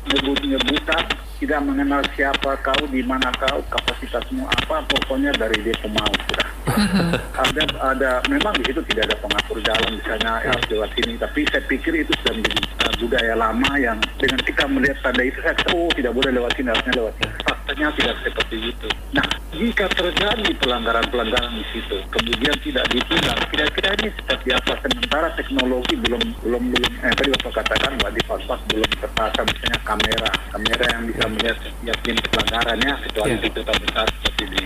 nyebut-nyebutan 0.09 1.05
tidak 1.43 1.59
mengenal 1.67 1.99
siapa 2.15 2.55
kau, 2.63 2.87
di 2.87 3.03
mana 3.03 3.27
kau, 3.35 3.59
kapasitasmu 3.67 4.47
apa, 4.47 4.79
pokoknya 4.87 5.35
dari 5.35 5.59
dia 5.59 5.75
mau 5.91 6.07
sudah. 6.07 6.47
ada 7.43 7.63
ada 7.83 8.11
memang 8.31 8.55
di 8.55 8.71
situ 8.71 8.79
tidak 8.87 9.11
ada 9.11 9.19
pengatur 9.19 9.59
jalan 9.59 9.99
misalnya 9.99 10.39
ya, 10.47 10.55
lewat 10.71 10.87
sini, 10.95 11.19
tapi 11.19 11.43
saya 11.51 11.59
pikir 11.67 11.91
itu 11.99 12.15
sudah 12.23 12.39
menjadi 12.39 12.61
uh, 12.87 12.93
budaya 13.03 13.33
lama 13.35 13.71
yang 13.75 13.99
dengan 14.15 14.39
kita 14.47 14.63
melihat 14.71 14.97
tanda 15.03 15.23
itu 15.27 15.35
saya 15.43 15.59
oh 15.75 15.91
tidak 15.91 16.15
boleh 16.15 16.31
lewat 16.31 16.51
sini, 16.55 16.71
harusnya 16.71 16.93
lewat 16.95 17.13
sini. 17.19 17.31
Faktanya 17.43 17.87
tidak 17.99 18.15
seperti 18.23 18.55
itu. 18.71 18.87
Nah, 19.11 19.27
jika 19.51 19.85
terjadi 19.91 20.49
pelanggaran-pelanggaran 20.63 21.51
di 21.53 21.65
situ, 21.75 21.97
kemudian 22.09 22.55
tidak 22.63 22.85
ditilang, 22.89 23.39
kira-kira 23.51 23.89
ini 23.99 24.09
seperti 24.15 24.49
apa? 24.55 24.73
Sementara 24.79 25.27
teknologi 25.35 25.93
belum 25.99 26.23
belum 26.47 26.63
belum, 26.71 26.91
eh, 27.03 27.13
tadi 27.13 27.29
bapak 27.35 27.51
katakan 27.59 27.91
bahwa 27.99 28.11
di 28.15 28.21
pas 28.23 28.61
belum 28.71 28.89
tertata 28.97 29.41
misalnya 29.43 29.79
kamera, 29.83 30.31
kamera 30.49 30.85
yang 30.95 31.03
bisa 31.11 31.23
melihat 31.33 31.57
setiap 31.65 31.97
jenis 32.05 32.25
pelanggarannya 32.29 32.93
kecuali 33.09 33.33
yeah. 33.33 33.43
di 33.43 33.49
kota 33.49 33.73
besar 33.81 34.05
seperti 34.09 34.43
di 34.53 34.65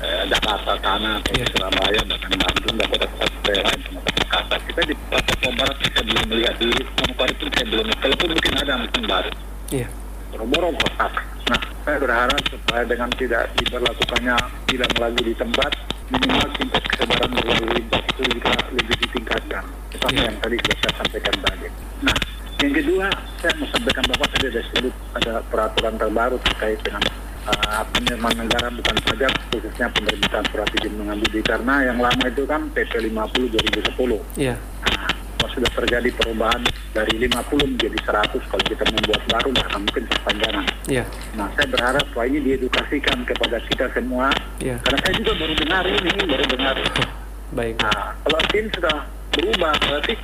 eh, 0.00 0.22
Jakarta 0.32 0.72
sana 0.80 1.10
atau 1.20 1.32
yeah. 1.36 1.48
Surabaya 1.52 2.00
bahkan 2.08 2.32
Bandung 2.36 2.76
dan 2.80 2.86
kota-kota 2.88 3.26
daerah 3.44 3.72
yang 3.76 4.02
Jakarta 4.02 4.54
kita 4.64 4.80
di 4.88 4.94
Papua 5.12 5.50
Barat 5.54 5.76
kita 5.84 6.00
belum 6.02 6.24
melihat 6.32 6.54
di 6.58 6.68
Manokwari 6.72 7.34
pun 7.36 7.48
saya 7.52 7.66
belum 7.68 7.86
kalaupun 8.00 8.28
mungkin 8.32 8.54
ada 8.56 8.72
mungkin 8.80 9.02
baru 9.04 9.30
yeah. 9.70 9.88
boro-boro 10.32 10.68
kotak 10.80 11.14
nah 11.46 11.60
saya 11.86 11.96
berharap 12.02 12.40
supaya 12.50 12.82
dengan 12.82 13.10
tidak 13.14 13.44
diberlakukannya 13.62 14.36
tidak 14.66 14.90
lagi 14.98 15.20
di 15.22 15.34
tempat 15.38 15.72
minimal 16.10 16.48
tingkat 16.58 16.82
kesadaran 16.90 17.30
berlalu 17.34 17.66
lintas 17.78 18.02
itu 18.14 18.22
juga 18.38 18.52
lebih 18.70 18.96
ditingkatkan 19.06 19.64
Sama 19.96 20.22
yang 20.22 20.38
tadi 20.38 20.56
saya 20.62 20.92
sampaikan 21.02 21.34
tadi. 21.42 21.66
Nah, 22.04 22.16
yang 22.64 22.72
kedua, 22.72 23.06
saya 23.36 23.52
mau 23.60 23.68
sampaikan 23.68 24.04
Bapak 24.08 24.28
tadi 24.32 24.46
ada 24.48 24.62
sebut 24.72 24.94
ada 25.12 25.34
peraturan 25.52 25.94
terbaru 26.00 26.36
terkait 26.40 26.80
dengan 26.80 27.04
uh, 27.52 27.82
penerimaan 27.92 28.36
negara 28.40 28.72
bukan 28.72 28.96
pajak, 29.04 29.32
khususnya 29.52 29.86
penerbitan 29.92 30.44
surat 30.48 30.68
izin 30.80 30.94
mengemudi. 30.96 31.40
Karena 31.44 31.84
yang 31.84 31.98
lama 32.00 32.24
itu 32.24 32.48
kan 32.48 32.72
PP 32.72 33.12
50 33.12 33.52
2010. 33.92 34.40
Iya. 34.40 34.56
Nah, 34.56 35.12
kalau 35.36 35.50
sudah 35.52 35.70
terjadi 35.76 36.08
perubahan 36.16 36.62
dari 36.96 37.14
50 37.28 37.76
menjadi 37.76 37.98
100 38.08 38.48
kalau 38.48 38.64
kita 38.64 38.84
membuat 38.88 39.22
baru 39.28 39.48
nggak 39.52 39.66
akan 39.68 39.80
mungkin 39.84 40.04
perpanjangan. 40.08 40.64
Iya. 40.88 41.04
Nah, 41.36 41.48
saya 41.60 41.66
berharap 41.68 42.06
bahwa 42.16 42.24
ini 42.32 42.38
diedukasikan 42.40 43.18
kepada 43.28 43.60
kita 43.68 43.86
semua. 43.92 44.32
Iya. 44.64 44.80
Karena 44.80 44.98
saya 45.04 45.14
juga 45.20 45.32
baru 45.44 45.52
dengar 45.60 45.84
ini, 45.84 46.10
baru 46.24 46.44
dengar. 46.48 46.76
Baik. 47.58 47.74
Nah, 47.84 48.16
kalau 48.24 48.40
SIM 48.48 48.66
sudah 48.72 48.96
berubah, 49.36 49.72
berarti 49.84 50.14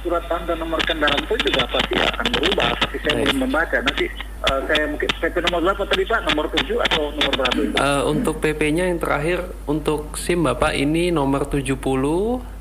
surat 0.00 0.24
tanda 0.28 0.56
nomor 0.56 0.80
kendaraan 0.84 1.22
pun 1.28 1.38
juga 1.40 1.64
pasti 1.68 1.94
akan 1.96 2.26
berubah. 2.32 2.68
Tapi 2.80 2.96
saya 3.04 3.14
belum 3.24 3.38
membaca. 3.48 3.76
Nanti 3.84 4.06
eh, 4.20 4.60
saya 4.66 4.82
mungkin 4.88 5.08
PP 5.20 5.36
nomor 5.48 5.60
berapa 5.64 5.82
tadi 5.84 6.02
Pak? 6.08 6.20
Nomor 6.32 6.46
7 6.52 6.86
atau 6.90 7.02
nomor 7.14 7.32
berapa? 7.36 7.60
Eh, 7.76 8.02
untuk 8.08 8.34
PP-nya 8.40 8.84
yang 8.88 9.00
terakhir 9.00 9.38
untuk 9.68 10.16
SIM 10.16 10.44
Bapak 10.44 10.72
ini 10.76 11.12
nomor 11.12 11.48
70 11.48 11.76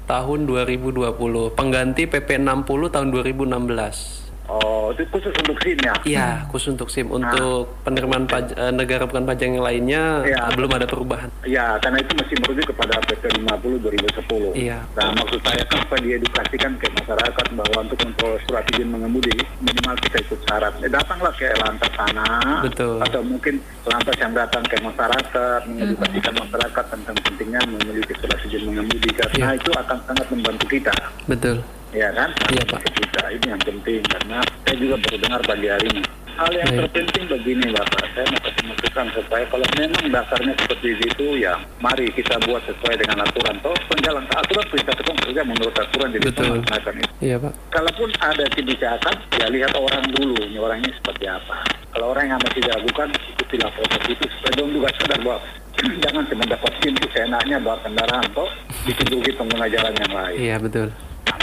tahun 0.09 0.39
2020, 0.49 1.53
pengganti 1.53 2.09
PP 2.09 2.41
60 2.41 2.89
tahun 2.89 3.07
2016. 3.13 4.18
Oh, 4.49 4.89
itu 4.89 5.05
khusus 5.07 5.29
untuk 5.37 5.61
SIM 5.61 5.77
ya? 5.77 5.93
Iya, 6.03 6.29
khusus 6.49 6.73
untuk 6.73 6.89
SIM. 6.89 7.05
Untuk 7.07 7.69
penerimaan 7.83 8.25
paj- 8.25 8.49
eh, 8.51 8.73
negara 8.73 9.05
bukan 9.05 9.21
pajak 9.23 9.45
yang 9.45 9.61
lainnya 9.61 10.25
Iya. 10.25 10.37
eh, 10.43 10.51
belum 10.51 10.71
ada 10.73 10.83
perubahan. 10.83 11.29
Ya, 11.45 11.77
karena 11.77 12.01
itu 12.01 12.17
masih 12.17 12.35
merujuk 12.41 12.65
kepada 12.67 12.97
PP 13.05 13.23
50 13.37 13.77
2010. 13.77 14.49
Iya. 14.51 14.81
Nah, 14.95 15.13
maksud 15.13 15.37
saya 15.39 15.61
kan 15.63 15.79
supaya 15.79 16.01
diedukasikan 16.03 16.71
ke 16.75 16.87
masyarakat 16.91 17.45
bahwa 17.53 17.77
untuk 17.79 17.99
memperoleh 18.01 18.41
surat 18.43 18.65
izin 18.67 18.89
mengemudi 18.89 19.29
minimal 19.59 19.95
kita 20.01 20.17
ikut 20.19 20.39
syarat. 20.43 20.73
Eh, 20.81 20.89
datanglah 20.89 21.31
ke 21.31 21.47
lantas 21.55 21.91
sana. 21.93 22.27
Betul. 22.65 22.97
Atau 22.99 23.21
mungkin 23.21 23.53
lantas 23.85 24.15
yang 24.17 24.33
datang 24.33 24.65
ke 24.65 24.77
masyarakat 24.81 25.59
mengedukasikan 25.63 26.33
masyarakat 26.35 26.85
tentang 26.89 27.15
pentingnya 27.21 27.61
memiliki 27.69 28.13
surat 28.17 28.39
izin 28.41 28.61
mengemudi 28.65 29.09
karena 29.13 29.35
Iya. 29.53 29.61
itu 29.61 29.69
akan 29.71 29.97
sangat 30.03 30.25
membantu 30.27 30.65
kita. 30.67 30.93
Betul. 31.29 31.61
Ya 31.89 32.13
kan? 32.13 32.29
Iya, 32.53 32.63
Pak. 32.69 32.81
Kita 32.93 33.21
ini 33.33 33.45
yang 33.49 33.61
penting 33.65 34.01
karena 34.05 34.37
saya 34.61 34.75
juga 34.77 34.95
baru 35.01 35.17
dengar 35.25 35.41
pagi 35.41 35.67
hari 35.67 35.87
ini. 35.89 36.03
Hal 36.39 36.55
yang 36.55 36.71
Baik. 36.71 36.79
terpenting 36.87 37.25
begini 37.27 37.67
Bapak, 37.75 38.03
saya 38.15 38.25
mau 38.31 38.39
kasih 38.47 38.63
masukan 38.71 39.05
supaya 39.11 39.43
kalau 39.51 39.67
memang 39.75 40.05
dasarnya 40.07 40.53
seperti 40.55 40.89
itu 41.03 41.25
ya 41.35 41.51
mari 41.83 42.07
kita 42.15 42.39
buat 42.47 42.63
sesuai 42.63 42.95
dengan 42.95 43.27
aturan. 43.27 43.59
Toh 43.59 43.75
penjalan 43.91 44.23
aturan 44.31 44.65
perintah 44.71 44.95
ketum 44.95 45.17
kerja 45.19 45.41
menurut 45.43 45.75
aturan 45.75 46.07
jadi 46.15 46.25
Betul. 46.31 46.47
melaksanakan 46.55 46.93
itu. 46.95 47.11
Iya, 47.19 47.35
Pak. 47.43 47.53
Kalaupun 47.75 48.09
ada 48.23 48.45
kebijakan, 48.55 49.15
ya 49.35 49.45
lihat 49.51 49.71
orang 49.75 50.05
dulu, 50.15 50.35
ini 50.47 50.57
orangnya 50.61 50.91
seperti 50.95 51.25
apa. 51.27 51.57
Kalau 51.91 52.05
orang 52.15 52.25
yang 52.31 52.39
masih 52.39 52.61
diragukan, 52.63 53.07
ikutilah 53.35 53.71
proses 53.75 54.03
itu 54.07 54.25
supaya 54.39 54.53
dong 54.55 54.69
juga 54.71 54.89
sadar 54.95 55.19
bahwa 55.19 55.39
jangan 56.07 56.23
cuma 56.23 56.43
dapat 56.47 56.71
itu 56.87 57.05
seenaknya 57.11 57.57
bawa 57.59 57.77
kendaraan 57.83 58.25
toh 58.31 58.47
ditunjuki 58.87 59.35
pengguna 59.35 59.67
jalan 59.67 59.91
yang 59.91 60.13
lain. 60.15 60.37
Iya, 60.39 60.55
betul. 60.63 60.87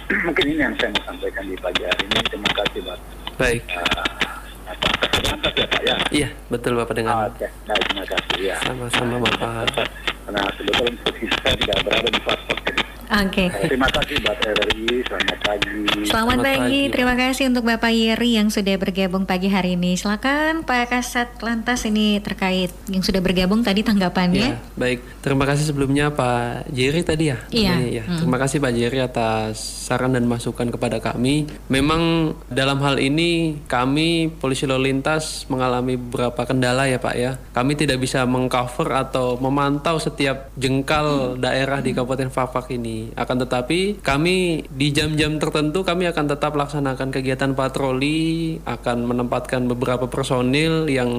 Mungkin 0.27 0.45
ini 0.47 0.61
yang 0.63 0.75
saya 0.79 0.95
mau 0.95 1.03
sampaikan 1.03 1.43
di 1.51 1.57
pagi 1.59 1.83
hari 1.83 2.03
ini. 2.07 2.19
Terima 2.31 2.51
kasih, 2.55 2.81
Pak. 2.87 2.99
Baik. 3.37 3.63
Apa, 4.67 4.89
lantas 5.27 5.53
ya, 5.55 5.67
Pak, 5.67 5.83
ya? 5.83 5.97
Iya, 6.15 6.29
betul 6.51 6.79
Bapak 6.79 6.95
dengan 6.95 7.31
Oke, 7.31 7.47
baik, 7.67 7.83
terima 7.91 8.07
kasih, 8.07 8.39
ya. 8.39 8.57
sama-sama 8.63 9.17
Bapak. 9.23 9.87
Karena 10.27 10.43
sebetulnya 10.55 10.95
saya 11.43 11.55
tidak 11.59 11.79
berada 11.87 12.09
di 12.11 12.21
paspor. 12.23 12.76
Oke. 13.07 13.47
Terima 13.71 13.87
kasih, 13.87 14.17
Pak 14.19 14.35
RRI. 14.43 14.87
Selamat 15.07 15.39
pagi. 15.47 15.77
Selamat 16.07 16.39
pagi, 16.43 16.81
terima 16.91 17.15
kasih 17.15 17.45
untuk 17.51 17.65
Bapak 17.67 17.93
Yeri 17.95 18.39
yang 18.39 18.49
sudah 18.51 18.75
bergabung 18.75 19.23
pagi 19.29 19.47
hari 19.47 19.79
ini. 19.79 19.95
Silakan 19.95 20.67
Pak 20.67 20.91
Kasat 20.91 21.39
Lantas 21.43 21.87
ini 21.87 22.19
terkait 22.19 22.75
yang 22.91 23.03
sudah 23.03 23.23
bergabung 23.23 23.63
tadi 23.63 23.87
tanggapannya. 23.87 24.59
Ya, 24.59 24.63
baik. 24.75 25.03
Terima 25.23 25.47
kasih 25.47 25.71
sebelumnya 25.71 26.11
Pak 26.11 26.71
Jerry 26.75 27.07
tadi 27.07 27.31
ya. 27.31 27.39
Iya. 27.55 27.75
ya. 28.03 28.05
Hmm. 28.07 28.27
Terima 28.27 28.39
kasih 28.43 28.59
Pak 28.59 28.73
Jerry 28.75 28.99
atas 28.99 29.59
saran 29.87 30.15
dan 30.19 30.27
masukan 30.27 30.67
kepada 30.73 30.99
kami. 30.99 31.47
Memang 31.71 32.35
dalam 32.51 32.83
hal 32.83 32.99
ini 32.99 33.63
kami 33.71 34.35
polisi 34.35 34.67
lalu 34.67 34.91
lintas 34.91 35.47
mengalami 35.47 35.95
beberapa 35.95 36.43
kendala 36.43 36.91
ya 36.91 36.99
Pak 36.99 37.15
ya. 37.15 37.39
Kami 37.55 37.79
tidak 37.79 38.03
bisa 38.03 38.27
mengcover 38.27 38.91
atau 38.97 39.39
memantau 39.39 40.03
setiap 40.03 40.51
jengkal 40.59 41.39
daerah 41.39 41.79
di 41.79 41.95
Kabupaten 41.95 42.33
Fafak 42.33 42.73
ini. 42.75 42.96
Akan 43.19 43.37
tetapi 43.43 44.01
kami 44.01 44.67
di 44.71 44.89
jam-jam 44.93 45.37
tertentu 45.37 45.83
kami 45.83 46.09
akan 46.09 46.25
tetap 46.31 46.53
laksanakan 46.57 47.09
kegiatan 47.13 47.53
patroli, 47.53 48.57
akan 48.65 49.07
menempatkan 49.07 49.69
beberapa 49.69 50.09
personil 50.09 50.89
yang 50.89 51.11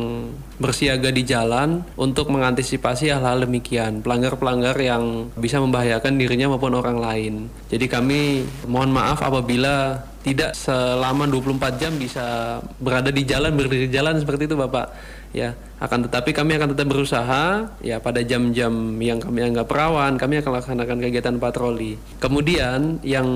bersiaga 0.58 1.14
di 1.14 1.22
jalan 1.22 1.86
untuk 2.00 2.34
mengantisipasi 2.34 3.14
hal-hal 3.14 3.46
demikian, 3.46 4.02
pelanggar-pelanggar 4.02 4.76
yang 4.82 5.30
bisa 5.38 5.62
membahayakan 5.62 6.18
dirinya 6.18 6.54
maupun 6.54 6.74
orang 6.74 6.98
lain. 6.98 7.34
Jadi 7.70 7.86
kami 7.86 8.44
mohon 8.66 8.90
maaf 8.90 9.22
apabila 9.22 10.02
tidak 10.28 10.60
selama 10.60 11.24
24 11.24 11.80
jam 11.80 11.96
bisa 11.96 12.60
berada 12.84 13.08
di 13.08 13.24
jalan, 13.24 13.56
berdiri 13.56 13.88
di 13.88 13.96
jalan 13.96 14.20
seperti 14.20 14.52
itu 14.52 14.60
Bapak. 14.60 14.92
Ya, 15.38 15.54
akan 15.78 16.10
tetapi 16.10 16.34
kami 16.34 16.58
akan 16.58 16.74
tetap 16.74 16.90
berusaha 16.90 17.70
ya 17.86 18.02
pada 18.02 18.26
jam-jam 18.26 18.74
yang 18.98 19.22
kami 19.22 19.46
anggap 19.46 19.70
rawan, 19.70 20.18
kami 20.18 20.42
akan 20.42 20.58
laksanakan 20.58 20.98
kegiatan 20.98 21.38
patroli. 21.38 21.94
Kemudian 22.18 22.98
yang 23.06 23.30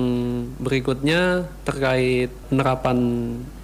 berikutnya 0.58 1.46
terkait 1.62 2.34
penerapan 2.50 2.98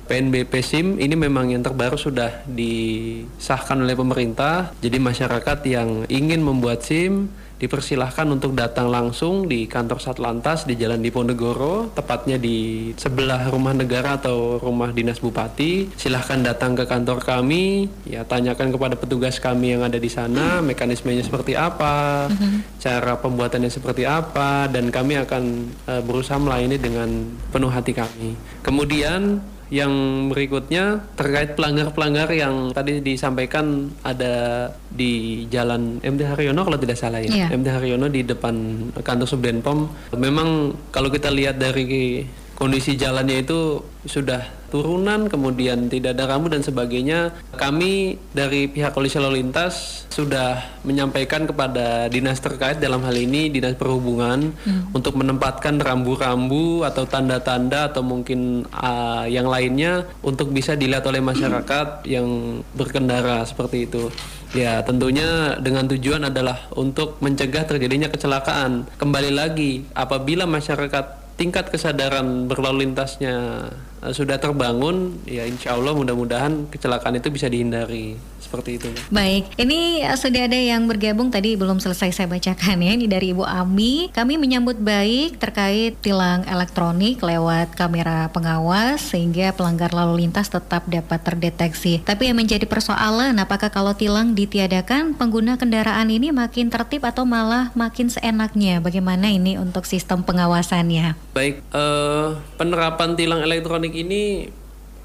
PNBP 0.08 0.64
SIM 0.64 0.96
ini 0.96 1.12
memang 1.12 1.52
yang 1.52 1.60
terbaru 1.60 2.00
sudah 2.00 2.48
disahkan 2.48 3.84
oleh 3.84 3.92
pemerintah. 3.92 4.72
Jadi 4.80 4.96
masyarakat 4.96 5.58
yang 5.68 6.08
ingin 6.08 6.40
membuat 6.40 6.80
SIM 6.80 7.28
dipersilahkan 7.58 8.24
untuk 8.30 8.54
datang 8.54 8.86
langsung 8.88 9.50
di 9.50 9.66
kantor 9.66 9.98
Satlantas 9.98 10.64
di 10.64 10.78
Jalan 10.78 11.02
Diponegoro, 11.02 11.90
tepatnya 11.90 12.38
di 12.38 12.90
sebelah 12.94 13.50
rumah 13.50 13.74
negara 13.74 14.16
atau 14.16 14.62
rumah 14.62 14.94
dinas 14.94 15.18
bupati. 15.18 15.90
Silahkan 15.98 16.38
datang 16.38 16.78
ke 16.78 16.86
kantor 16.86 17.18
kami, 17.18 17.90
ya 18.06 18.22
tanyakan 18.22 18.70
kepada 18.70 18.94
petugas 18.94 19.42
kami 19.42 19.74
yang 19.74 19.82
ada 19.82 19.98
di 19.98 20.06
sana, 20.06 20.62
mekanismenya 20.62 21.26
seperti 21.26 21.58
apa, 21.58 22.30
cara 22.78 23.18
pembuatannya 23.18 23.68
seperti 23.68 24.06
apa, 24.06 24.70
dan 24.70 24.94
kami 24.94 25.18
akan 25.18 25.42
eh, 25.90 26.02
berusaha 26.06 26.38
melayani 26.38 26.78
dengan 26.78 27.10
penuh 27.50 27.74
hati 27.74 27.90
kami. 27.90 28.38
Kemudian 28.62 29.42
yang 29.68 29.92
berikutnya 30.32 31.04
terkait 31.12 31.52
pelanggar-pelanggar 31.52 32.32
yang 32.32 32.72
tadi 32.72 33.04
disampaikan 33.04 33.92
ada 34.00 34.68
di 34.88 35.44
Jalan 35.52 36.00
MD 36.00 36.24
Haryono 36.24 36.64
kalau 36.64 36.78
tidak 36.80 36.96
salah 36.96 37.20
ya. 37.20 37.28
Iya. 37.28 37.46
MD 37.52 37.68
Haryono 37.68 38.08
di 38.08 38.24
depan 38.24 38.88
kantor 38.96 39.28
Subdenpom. 39.28 39.78
Memang 40.16 40.72
kalau 40.88 41.12
kita 41.12 41.28
lihat 41.28 41.60
dari 41.60 42.24
kondisi 42.58 42.98
jalannya 42.98 43.46
itu 43.46 43.86
sudah 44.02 44.42
turunan 44.74 45.30
kemudian 45.30 45.86
tidak 45.86 46.18
ada 46.18 46.26
rambu 46.26 46.50
dan 46.50 46.66
sebagainya. 46.66 47.30
Kami 47.54 48.18
dari 48.34 48.66
pihak 48.66 48.98
polisi 48.98 49.16
lalu 49.22 49.46
lintas 49.46 50.04
sudah 50.10 50.58
menyampaikan 50.82 51.46
kepada 51.46 52.10
dinas 52.10 52.42
terkait 52.42 52.82
dalam 52.82 53.00
hal 53.06 53.14
ini 53.14 53.46
dinas 53.48 53.78
perhubungan 53.78 54.50
untuk 54.90 55.14
menempatkan 55.14 55.78
rambu-rambu 55.78 56.82
atau 56.82 57.06
tanda-tanda 57.06 57.94
atau 57.94 58.02
mungkin 58.02 58.66
ah, 58.74 59.24
yang 59.30 59.46
lainnya 59.46 60.10
untuk 60.26 60.50
bisa 60.50 60.74
dilihat 60.74 61.06
oleh 61.06 61.22
masyarakat 61.22 62.02
yang 62.18 62.60
berkendara 62.74 63.46
seperti 63.46 63.86
itu. 63.86 64.10
Ya, 64.56 64.80
tentunya 64.80 65.60
dengan 65.60 65.84
tujuan 65.86 66.24
adalah 66.26 66.72
untuk 66.72 67.20
mencegah 67.20 67.68
terjadinya 67.68 68.08
kecelakaan. 68.08 68.88
Kembali 68.96 69.28
lagi, 69.28 69.84
apabila 69.92 70.48
masyarakat 70.48 71.27
tingkat 71.38 71.70
kesadaran 71.70 72.50
berlalu 72.50 72.90
lintasnya 72.90 73.70
sudah 74.14 74.38
terbangun, 74.38 75.18
ya 75.26 75.44
insya 75.44 75.74
Allah 75.74 75.94
mudah-mudahan 75.94 76.70
kecelakaan 76.70 77.18
itu 77.18 77.28
bisa 77.30 77.50
dihindari. 77.50 78.18
Seperti 78.38 78.80
itu. 78.80 78.88
Baik, 79.12 79.44
ini 79.60 80.00
uh, 80.08 80.16
sudah 80.16 80.48
ada 80.48 80.56
yang 80.56 80.88
bergabung 80.88 81.28
tadi 81.28 81.52
belum 81.58 81.84
selesai 81.84 82.16
saya 82.16 82.28
bacakan 82.30 82.80
ya. 82.80 82.96
Ini 82.96 83.04
dari 83.04 83.36
Ibu 83.36 83.44
Ami. 83.44 84.08
Kami 84.08 84.40
menyambut 84.40 84.80
baik 84.80 85.36
terkait 85.36 86.00
tilang 86.00 86.48
elektronik 86.48 87.20
lewat 87.20 87.76
kamera 87.76 88.32
pengawas 88.32 89.04
sehingga 89.04 89.52
pelanggar 89.52 89.92
lalu 89.92 90.24
lintas 90.24 90.48
tetap 90.48 90.88
dapat 90.88 91.20
terdeteksi. 91.20 92.00
Tapi 92.08 92.32
yang 92.32 92.40
menjadi 92.40 92.64
persoalan 92.64 93.36
apakah 93.36 93.68
kalau 93.68 93.92
tilang 93.92 94.32
ditiadakan 94.32 95.12
pengguna 95.18 95.60
kendaraan 95.60 96.08
ini 96.08 96.32
makin 96.32 96.72
tertib 96.72 97.04
atau 97.04 97.28
malah 97.28 97.68
makin 97.76 98.08
seenaknya? 98.08 98.80
Bagaimana 98.80 99.28
ini 99.28 99.60
untuk 99.60 99.84
sistem 99.84 100.24
pengawasannya? 100.24 101.18
Baik, 101.36 101.60
eh, 101.60 102.28
penerapan 102.56 103.12
tilang 103.12 103.44
elektronik 103.44 103.87
ini 103.94 104.48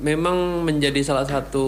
memang 0.03 0.67
menjadi 0.67 0.99
salah 1.05 1.23
satu 1.23 1.67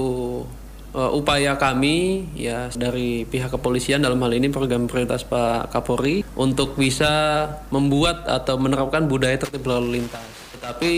uh, 0.95 1.11
upaya 1.11 1.59
kami 1.59 2.27
ya 2.33 2.71
dari 2.71 3.27
pihak 3.27 3.51
kepolisian 3.51 4.01
dalam 4.01 4.19
hal 4.23 4.31
ini 4.31 4.47
program 4.47 4.87
prioritas 4.87 5.27
Pak 5.27 5.75
Kapolri 5.75 6.23
untuk 6.39 6.79
bisa 6.79 7.45
membuat 7.69 8.25
atau 8.25 8.55
menerapkan 8.55 9.05
budaya 9.05 9.35
tertib 9.35 9.67
lalu 9.67 10.01
lintas. 10.01 10.25
Tetapi 10.55 10.93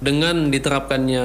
dengan 0.00 0.48
diterapkannya 0.48 1.24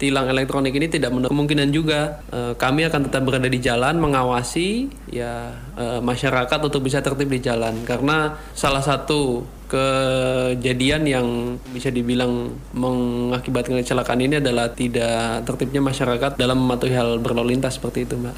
tilang 0.00 0.32
elektronik 0.32 0.72
ini 0.72 0.88
tidak 0.88 1.12
menutup 1.12 1.36
kemungkinan 1.36 1.68
juga 1.68 2.24
eh, 2.32 2.56
kami 2.56 2.88
akan 2.88 3.12
tetap 3.12 3.28
berada 3.28 3.44
di 3.44 3.60
jalan 3.60 4.00
mengawasi 4.00 4.88
ya 5.12 5.52
eh, 5.76 6.00
masyarakat 6.00 6.58
untuk 6.64 6.80
bisa 6.80 7.04
tertib 7.04 7.28
di 7.28 7.44
jalan 7.44 7.84
karena 7.84 8.40
salah 8.56 8.80
satu 8.80 9.44
kejadian 9.66 11.02
yang 11.06 11.26
bisa 11.74 11.90
dibilang 11.90 12.54
mengakibatkan 12.74 13.78
kecelakaan 13.82 14.22
ini 14.22 14.38
adalah 14.38 14.70
tidak 14.72 15.42
tertibnya 15.46 15.82
masyarakat 15.82 16.38
dalam 16.38 16.62
mematuhi 16.62 16.94
hal 16.94 17.18
berlalu 17.18 17.58
lintas 17.58 17.78
seperti 17.78 18.06
itu 18.06 18.14
mbak. 18.18 18.34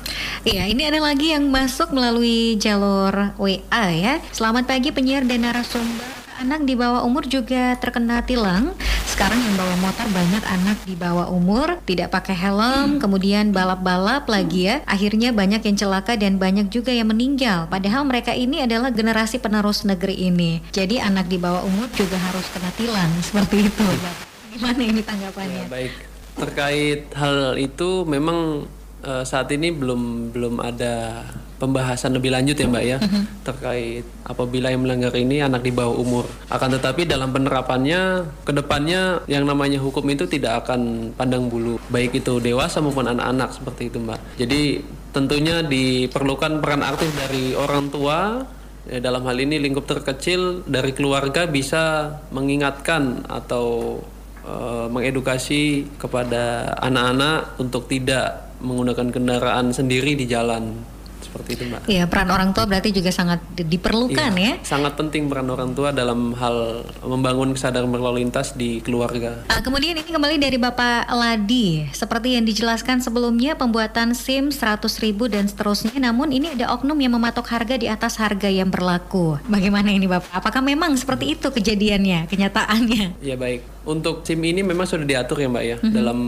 Iya 0.49 0.65
ini 0.69 0.89
ada 0.89 1.01
lagi 1.01 1.33
yang 1.33 1.49
masuk 1.49 1.93
melalui 1.93 2.57
jalur 2.57 3.33
WA 3.37 3.85
ya. 3.93 4.21
Selamat 4.33 4.65
pagi 4.69 4.93
penyiar 4.93 5.29
dan 5.29 5.45
narasumber 5.45 6.28
anak 6.39 6.63
di 6.63 6.79
bawah 6.79 7.03
umur 7.03 7.27
juga 7.27 7.75
terkena 7.83 8.23
tilang. 8.23 8.71
Sekarang 9.11 9.43
yang 9.43 9.59
bawa 9.59 9.75
motor 9.83 10.07
banyak 10.15 10.45
anak 10.47 10.79
di 10.87 10.95
bawah 10.95 11.27
umur 11.35 11.83
tidak 11.83 12.15
pakai 12.15 12.39
helm, 12.39 13.03
kemudian 13.03 13.51
balap-balap 13.51 14.31
lagi 14.31 14.71
ya. 14.71 14.79
Akhirnya 14.87 15.35
banyak 15.35 15.59
yang 15.67 15.75
celaka 15.75 16.15
dan 16.15 16.39
banyak 16.39 16.71
juga 16.71 16.95
yang 16.95 17.11
meninggal. 17.11 17.67
Padahal 17.67 18.07
mereka 18.07 18.31
ini 18.31 18.63
adalah 18.63 18.95
generasi 18.95 19.43
penerus 19.43 19.83
negeri 19.83 20.31
ini. 20.31 20.63
Jadi 20.71 21.03
anak 21.03 21.27
di 21.27 21.43
bawah 21.43 21.67
umur 21.67 21.91
juga 21.99 22.15
harus 22.15 22.47
kena 22.55 22.71
tilang 22.79 23.11
seperti 23.19 23.67
itu. 23.67 23.87
Gimana 24.55 24.83
ini 24.87 25.03
tanggapannya? 25.03 25.67
Ya, 25.67 25.71
baik. 25.71 25.95
Terkait 26.39 27.03
hal 27.19 27.59
itu 27.59 28.07
memang 28.07 28.71
uh, 29.03 29.27
saat 29.27 29.51
ini 29.51 29.75
belum 29.75 30.31
belum 30.31 30.63
ada 30.63 31.27
pembahasan 31.59 32.15
lebih 32.15 32.31
lanjut 32.33 32.55
ya 32.55 32.67
Mbak 32.71 32.85
ya 32.87 32.97
uh-huh. 33.03 33.25
terkait 33.43 34.05
apabila 34.25 34.71
yang 34.71 34.87
melanggar 34.87 35.13
ini 35.19 35.43
anak 35.43 35.67
di 35.67 35.75
bawah 35.75 35.99
umur. 35.99 36.25
Akan 36.49 36.73
tetapi 36.73 37.05
dalam 37.05 37.35
penerapannya 37.35 38.25
ke 38.47 38.53
depannya 38.55 39.27
yang 39.27 39.45
namanya 39.45 39.83
hukum 39.83 40.07
itu 40.09 40.25
tidak 40.31 40.65
akan 40.65 41.13
pandang 41.19 41.51
bulu 41.51 41.77
baik 41.91 42.23
itu 42.23 42.39
dewasa 42.39 42.79
maupun 42.79 43.11
anak-anak 43.11 43.53
seperti 43.53 43.91
itu 43.91 43.99
Mbak. 43.99 44.21
Jadi 44.39 44.63
tentunya 45.11 45.67
diperlukan 45.67 46.63
peran 46.63 46.87
aktif 46.87 47.11
dari 47.19 47.53
orang 47.59 47.91
tua 47.91 48.47
ya, 48.87 48.99
dalam 49.03 49.27
hal 49.27 49.37
ini 49.37 49.59
lingkup 49.59 49.85
terkecil 49.85 50.63
dari 50.65 50.95
keluarga 50.95 51.51
bisa 51.51 52.17
mengingatkan 52.31 53.27
atau 53.27 53.99
uh, 54.47 54.87
mengedukasi 54.93 55.91
kepada 55.99 56.77
anak-anak 56.81 57.59
untuk 57.59 57.91
tidak 57.91 58.49
menggunakan 58.59 59.15
kendaraan 59.15 59.71
sendiri 59.71 60.19
di 60.19 60.27
jalan 60.27 60.98
seperti 61.29 61.61
itu 61.61 61.63
mbak. 61.69 61.81
Iya 61.85 62.09
peran 62.09 62.33
orang 62.33 62.51
tua 62.57 62.65
berarti 62.65 62.89
juga 62.89 63.13
sangat 63.13 63.45
diperlukan 63.53 64.33
ya. 64.35 64.57
ya. 64.57 64.65
Sangat 64.65 64.97
penting 64.97 65.29
peran 65.29 65.53
orang 65.53 65.77
tua 65.77 65.93
dalam 65.93 66.33
hal 66.33 66.89
membangun 67.05 67.53
kesadaran 67.53 67.93
berlalu 67.93 68.25
lintas 68.25 68.57
di 68.57 68.81
keluarga. 68.81 69.45
Uh, 69.53 69.61
kemudian 69.61 70.01
ini 70.01 70.09
kembali 70.09 70.41
dari 70.41 70.57
Bapak 70.57 71.13
Ladi, 71.13 71.85
seperti 71.93 72.41
yang 72.41 72.49
dijelaskan 72.49 73.05
sebelumnya 73.05 73.55
pembuatan 73.61 74.17
SIM 74.17 74.49
100 74.49 74.81
ribu 75.05 75.29
dan 75.29 75.45
seterusnya. 75.45 75.93
Namun 76.01 76.33
ini 76.33 76.57
ada 76.57 76.73
oknum 76.73 76.97
yang 76.97 77.13
mematok 77.13 77.45
harga 77.53 77.77
di 77.77 77.87
atas 77.87 78.17
harga 78.17 78.49
yang 78.49 78.73
berlaku. 78.73 79.37
Bagaimana 79.45 79.93
ini 79.93 80.09
Bapak? 80.09 80.33
Apakah 80.33 80.65
memang 80.65 80.97
seperti 80.97 81.37
itu 81.37 81.53
kejadiannya, 81.53 82.25
kenyataannya? 82.33 83.21
Ya 83.21 83.37
baik. 83.37 83.85
Untuk 83.89 84.21
SIM 84.25 84.45
ini 84.45 84.61
memang 84.61 84.85
sudah 84.85 85.09
diatur 85.09 85.41
ya 85.41 85.49
Mbak 85.49 85.65
ya 85.65 85.77
mm 85.77 85.85
-hmm. 85.85 85.95
dalam 85.97 86.19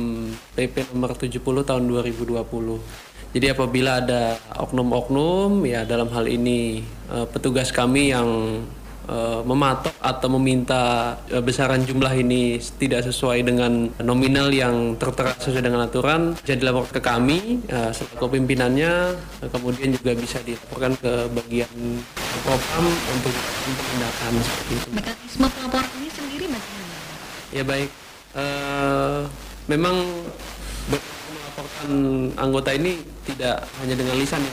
PP 0.57 0.75
nomor 0.97 1.13
70 1.13 1.41
tahun 1.41 1.83
2020. 1.89 3.10
Jadi 3.31 3.47
apabila 3.47 4.03
ada 4.03 4.35
oknum-oknum 4.59 5.63
ya 5.63 5.87
dalam 5.87 6.11
hal 6.11 6.27
ini 6.27 6.83
uh, 7.07 7.31
petugas 7.31 7.71
kami 7.71 8.11
yang 8.11 8.27
uh, 9.07 9.41
mematok 9.47 9.95
atau 10.03 10.29
meminta 10.35 11.15
uh, 11.31 11.39
besaran 11.39 11.87
jumlah 11.87 12.11
ini 12.19 12.59
tidak 12.83 13.07
sesuai 13.07 13.47
dengan 13.47 13.87
nominal 14.03 14.51
yang 14.51 14.99
tertera 14.99 15.39
sesuai 15.39 15.63
dengan 15.63 15.87
aturan 15.87 16.35
jadi 16.43 16.59
dilaporkan 16.59 16.95
ke 16.99 17.03
kami 17.03 17.39
uh, 17.71 17.95
selaku 17.95 18.35
pimpinannya 18.35 19.15
uh, 19.15 19.49
kemudian 19.55 19.95
juga 19.95 20.19
bisa 20.19 20.43
dilaporkan 20.43 20.99
ke 20.99 21.13
bagian 21.31 22.03
propam 22.43 22.85
untuk 23.15 23.35
tindakan 23.63 24.33
seperti 24.43 24.73
itu. 24.75 24.89
Mekanisme 24.91 25.47
pelaporan 25.55 25.91
ini 26.03 26.09
sendiri 26.11 26.45
bagaimana? 26.51 26.95
Ya 27.55 27.63
baik. 27.63 27.91
Uh, 28.31 29.27
memang 29.67 29.97
melaporkan 31.61 31.93
anggota 32.41 32.71
ini 32.73 33.05
tidak 33.29 33.69
hanya 33.85 33.95
dengan 34.01 34.17
lisan 34.17 34.41
ya, 34.41 34.53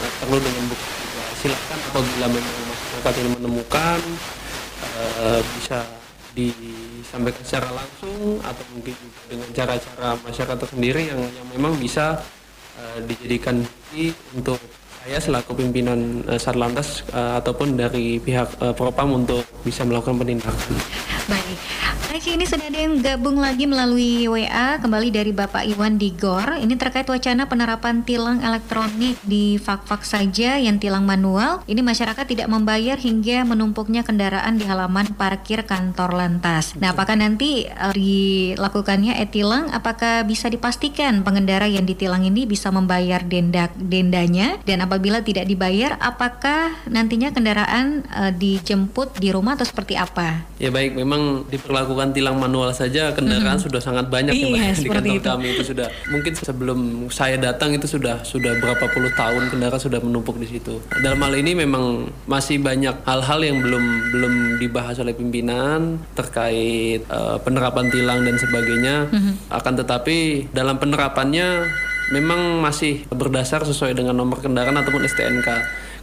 nah, 0.00 0.10
perlu 0.24 0.38
dengan 0.40 0.64
bukti 0.72 0.88
juga. 1.04 1.22
Silakan 1.38 1.78
apabila 1.92 2.26
memang 2.32 2.56
masyarakat 2.72 3.12
yang 3.20 3.30
menemukan 3.36 4.00
uh, 4.96 5.40
bisa 5.60 5.78
disampaikan 6.32 7.42
secara 7.44 7.68
langsung 7.74 8.40
atau 8.40 8.64
mungkin 8.72 8.94
juga 8.96 9.20
dengan 9.28 9.48
cara-cara 9.52 10.08
masyarakat 10.24 10.56
sendiri 10.70 11.02
yang 11.12 11.20
yang 11.20 11.46
memang 11.52 11.76
bisa 11.76 12.16
uh, 12.80 12.98
dijadikan 13.04 13.60
bukti 13.60 14.16
untuk 14.32 14.58
saya 15.04 15.18
selaku 15.20 15.52
pimpinan 15.56 16.24
uh, 16.26 16.40
Satlantas 16.40 17.04
uh, 17.12 17.38
ataupun 17.44 17.76
dari 17.76 18.16
pihak 18.24 18.56
uh, 18.64 18.72
Propam 18.72 19.20
untuk 19.24 19.44
bisa 19.62 19.84
melakukan 19.84 20.16
penindakan. 20.16 20.72
Baik. 21.28 21.87
Baik, 22.18 22.34
ini 22.34 22.50
sudah 22.50 22.66
ada 22.66 22.80
yang 22.82 22.98
gabung 22.98 23.38
lagi 23.38 23.62
melalui 23.70 24.26
WA 24.26 24.82
kembali 24.82 25.14
dari 25.14 25.30
Bapak 25.30 25.62
Iwan 25.70 26.02
Digor. 26.02 26.58
Ini 26.58 26.74
terkait 26.74 27.06
wacana 27.06 27.46
penerapan 27.46 28.02
tilang 28.02 28.42
elektronik 28.42 29.22
di 29.22 29.54
fak-fak 29.54 30.02
saja 30.02 30.58
yang 30.58 30.82
tilang 30.82 31.06
manual. 31.06 31.62
Ini 31.70 31.78
masyarakat 31.78 32.26
tidak 32.26 32.50
membayar 32.50 32.98
hingga 32.98 33.46
menumpuknya 33.46 34.02
kendaraan 34.02 34.58
di 34.58 34.66
halaman 34.66 35.14
parkir 35.14 35.62
kantor 35.62 36.18
lantas. 36.18 36.74
Nah, 36.82 36.90
apakah 36.90 37.14
nanti 37.14 37.70
uh, 37.70 37.94
dilakukannya 37.94 39.22
e-tilang 39.22 39.70
apakah 39.70 40.26
bisa 40.26 40.50
dipastikan 40.50 41.22
pengendara 41.22 41.70
yang 41.70 41.86
ditilang 41.86 42.26
ini 42.26 42.50
bisa 42.50 42.74
membayar 42.74 43.22
denda 43.22 43.70
dendanya 43.78 44.58
dan 44.66 44.82
apabila 44.82 45.22
tidak 45.22 45.46
dibayar 45.46 45.94
apakah 46.02 46.82
nantinya 46.90 47.30
kendaraan 47.30 48.02
uh, 48.10 48.34
dijemput 48.34 49.22
di 49.22 49.30
rumah 49.30 49.54
atau 49.54 49.70
seperti 49.70 49.94
apa? 49.94 50.42
Ya 50.58 50.74
baik, 50.74 50.98
memang 50.98 51.46
diperlakukan 51.46 52.07
tilang 52.12 52.36
manual 52.36 52.70
saja 52.74 53.12
kendaraan 53.12 53.56
hmm. 53.56 53.66
sudah 53.68 53.80
sangat 53.80 54.06
banyak 54.08 54.34
iya, 54.34 54.72
ya 54.72 54.76
di 54.76 54.88
kantor 54.88 55.16
itu. 55.18 55.28
kami 55.28 55.48
itu 55.54 55.62
sudah 55.74 55.88
mungkin 56.08 56.32
sebelum 56.36 56.78
saya 57.08 57.36
datang 57.36 57.74
itu 57.74 57.86
sudah 57.86 58.22
sudah 58.22 58.56
berapa 58.60 58.84
puluh 58.92 59.12
tahun 59.16 59.52
kendaraan 59.52 59.80
sudah 59.80 60.00
menumpuk 60.02 60.36
di 60.40 60.48
situ. 60.48 60.80
Dalam 61.00 61.20
hal 61.22 61.34
ini 61.38 61.52
memang 61.58 62.08
masih 62.28 62.60
banyak 62.60 63.04
hal-hal 63.04 63.40
yang 63.42 63.58
belum 63.60 63.84
belum 64.14 64.34
dibahas 64.62 64.98
oleh 65.00 65.14
pimpinan 65.14 65.98
terkait 66.12 67.04
uh, 67.08 67.40
penerapan 67.42 67.88
tilang 67.88 68.20
dan 68.24 68.36
sebagainya. 68.36 68.96
Hmm. 69.08 69.34
Akan 69.52 69.74
tetapi 69.78 70.50
dalam 70.52 70.76
penerapannya 70.76 71.68
memang 72.12 72.64
masih 72.64 73.04
berdasar 73.12 73.64
sesuai 73.64 73.92
dengan 73.92 74.16
nomor 74.16 74.40
kendaraan 74.40 74.76
ataupun 74.80 75.04
STNK. 75.04 75.48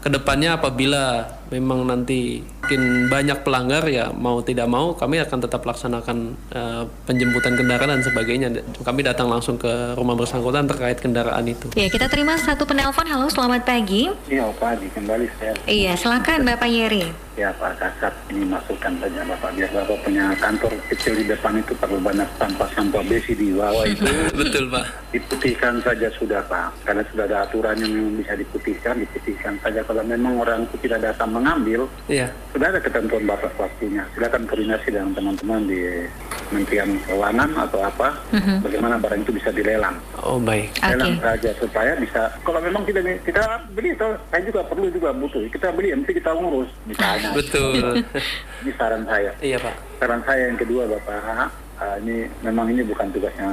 Ke 0.05 0.13
depannya 0.13 0.53
apabila 0.53 1.25
memang 1.53 1.85
nanti 1.85 2.41
makin 2.65 3.05
banyak 3.13 3.45
pelanggar 3.45 3.85
ya 3.85 4.09
mau 4.09 4.41
tidak 4.41 4.65
mau 4.65 4.97
kami 4.97 5.21
akan 5.21 5.37
tetap 5.37 5.61
laksanakan 5.61 6.33
uh, 6.49 6.89
penjemputan 7.05 7.53
kendaraan 7.53 7.93
dan 7.93 8.01
sebagainya. 8.01 8.49
Kami 8.81 9.05
datang 9.05 9.29
langsung 9.29 9.61
ke 9.61 9.93
rumah 9.93 10.17
bersangkutan 10.17 10.65
terkait 10.65 10.97
kendaraan 10.97 11.45
itu. 11.45 11.69
Ya 11.77 11.85
kita 11.93 12.09
terima 12.09 12.41
satu 12.41 12.65
penelpon. 12.65 13.05
Halo, 13.05 13.29
selamat 13.29 13.69
pagi. 13.69 14.09
Iya 14.25 14.49
pagi 14.57 14.89
kembali 14.89 15.29
saya. 15.37 15.53
Iya 15.69 15.93
silakan 15.93 16.41
Bapak 16.41 16.65
Yeri. 16.65 17.05
Ya 17.35 17.51
Pak 17.51 17.75
Kasat 17.83 18.15
ini 18.31 18.47
masukkan 18.47 18.95
saja 18.95 19.21
Bapak 19.27 19.59
biar 19.59 19.67
Bapak 19.75 20.07
punya 20.07 20.31
kantor 20.39 20.71
kecil 20.87 21.19
di 21.19 21.27
depan 21.27 21.59
itu 21.59 21.75
perlu 21.75 21.99
banyak 21.99 22.25
sampah-sampah 22.39 23.03
besi 23.05 23.35
di 23.35 23.51
bawah 23.51 23.83
itu. 23.85 24.07
Betul 24.39 24.71
Pak. 24.71 24.85
Diputihkan 25.11 25.83
saja 25.83 26.07
sudah 26.15 26.41
Pak. 26.47 26.87
Karena 26.87 27.03
sudah 27.11 27.27
ada 27.27 27.43
aturan 27.43 27.75
yang 27.77 27.93
bisa 28.15 28.39
diputihkan, 28.39 29.03
diputihkan 29.03 29.59
saja. 29.59 29.83
Kalau 29.83 30.01
memang 30.07 30.39
orang 30.39 30.63
itu 30.63 30.87
tidak 30.87 31.11
datang 31.11 31.34
mengambil, 31.35 31.91
iya 32.07 32.31
sudah 32.55 32.71
ada 32.71 32.79
ketentuan 32.79 33.27
batas 33.27 33.51
waktunya. 33.59 34.07
Silakan 34.15 34.47
koordinasi 34.47 34.87
dengan 34.87 35.11
teman-teman 35.11 35.67
di 35.67 36.07
Kementerian 36.47 36.95
Keuangan 37.03 37.51
atau 37.67 37.83
apa, 37.83 38.15
uh-huh. 38.31 38.63
bagaimana 38.63 38.95
barang 38.95 39.27
itu 39.27 39.35
bisa 39.35 39.51
dilelang. 39.51 39.99
Oh 40.23 40.39
baik. 40.39 40.71
Lelang 40.79 41.19
okay. 41.19 41.35
saja 41.35 41.51
supaya 41.59 41.91
bisa. 41.99 42.31
Kalau 42.47 42.63
memang 42.63 42.87
tidak 42.87 43.19
kita 43.27 43.43
beli, 43.75 43.91
itu 43.91 44.07
saya 44.31 44.41
juga 44.47 44.63
perlu 44.63 44.87
juga 44.87 45.11
butuh. 45.11 45.43
Kita 45.51 45.67
beli, 45.75 45.91
nanti 45.91 46.15
kita 46.15 46.31
ngurus 46.31 46.71
misalnya. 46.87 47.35
Betul. 47.43 47.99
ini 48.63 48.71
saran 48.79 49.03
saya. 49.03 49.35
Iya 49.43 49.59
pak. 49.59 49.75
Saran 49.99 50.21
saya 50.23 50.41
yang 50.47 50.59
kedua 50.63 50.87
bapak, 50.87 51.51
uh, 51.83 51.95
ini 52.07 52.31
memang 52.39 52.71
ini 52.71 52.87
bukan 52.87 53.11
tugasnya 53.11 53.51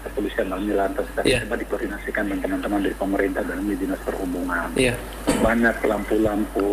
kepolisian 0.00 0.48
dalam 0.48 0.66
lantas 0.66 1.06
tapi 1.12 1.30
yeah. 1.30 1.42
coba 1.42 1.56
dikoordinasikan 1.56 2.24
dengan 2.24 2.42
teman-teman 2.42 2.80
dari 2.82 2.96
pemerintah 2.96 3.42
dan 3.42 3.62
di 3.62 3.76
dinas 3.76 4.00
perhubungan. 4.02 4.68
Yeah. 4.74 4.96
Banyak 5.38 5.76
lampu-lampu 5.80 6.68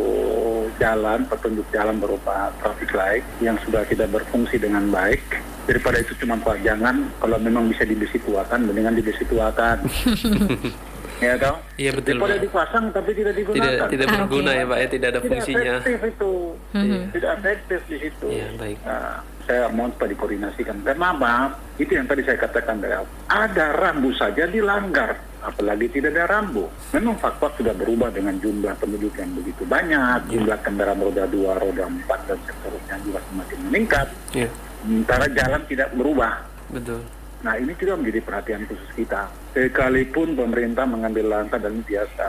jalan, 0.78 1.28
petunjuk 1.28 1.68
jalan 1.70 1.98
berupa 1.98 2.50
traffic 2.58 2.90
light 2.92 3.26
yang 3.38 3.60
sudah 3.62 3.84
tidak 3.84 4.10
berfungsi 4.10 4.58
dengan 4.58 4.90
baik 4.90 5.22
daripada 5.62 6.02
itu 6.02 6.18
cuma 6.18 6.36
Pak 6.36 6.62
jangan 6.62 7.06
kalau 7.18 7.38
memang 7.38 7.70
bisa 7.70 7.86
dibesi 7.86 8.18
tuakan 8.18 8.66
mendingan 8.66 8.98
dibesi 8.98 9.22
tuakan 9.30 9.78
ya 11.22 11.38
toh 11.38 11.62
Iya 11.78 11.94
betul 11.94 12.18
daripada 12.18 12.34
Pak. 12.34 12.44
dipasang 12.44 12.86
tapi 12.90 13.12
tidak 13.14 13.34
Tidak 13.34 13.54
digunakan 13.54 13.88
tidak 13.88 14.08
berguna 14.10 14.52
ya 14.52 14.66
Pak 14.66 14.78
ya, 14.78 14.88
tidak 14.90 15.08
ada 15.08 15.20
tidak 15.20 15.30
fungsinya. 15.30 15.74
efektif 15.78 16.00
itu 16.04 16.34
Mhm. 16.72 17.02
tidak 17.14 17.32
efektif 17.38 17.80
di 17.86 17.98
situ 18.00 18.28
Iya 18.28 18.48
baik. 18.58 18.78
Nah, 18.82 19.16
saya 19.52 19.68
mohon 19.68 19.91
supaya 19.91 20.16
dikoordinasikan. 20.16 20.80
Karena 20.88 21.12
apa 21.12 21.60
itu 21.76 21.91
yang 21.91 22.08
tadi 22.08 22.24
saya 22.24 22.39
katakan 22.39 22.80
ada 23.28 23.66
rambu 23.76 24.16
saja 24.16 24.47
dilanggar 24.47 25.20
apalagi 25.43 25.91
tidak 25.91 26.16
ada 26.16 26.39
rambu. 26.39 26.72
Memang 26.95 27.20
fakta 27.20 27.52
sudah 27.60 27.76
berubah 27.76 28.08
dengan 28.16 28.39
jumlah 28.39 28.72
penduduk 28.80 29.12
yang 29.20 29.36
begitu 29.36 29.68
banyak 29.68 30.32
jumlah 30.32 30.56
kendaraan 30.64 31.04
roda 31.04 31.28
dua 31.28 31.60
roda 31.60 31.84
empat 31.91 32.32
dan 32.32 32.39
seterusnya 32.47 32.95
juga 33.04 33.20
semakin 33.28 33.60
meningkat. 33.68 34.08
Iya. 34.32 34.49
Sementara 34.82 35.26
jalan 35.28 35.62
tidak 35.68 35.89
berubah. 35.99 36.34
Betul. 36.72 37.04
Nah 37.41 37.58
ini 37.58 37.74
juga 37.76 37.97
menjadi 37.97 38.22
perhatian 38.22 38.64
khusus 38.70 38.89
kita. 38.95 39.28
Sekalipun 39.52 40.38
pemerintah 40.38 40.86
mengambil 40.86 41.26
langkah 41.28 41.58
dan 41.58 41.82
biasa 41.84 42.26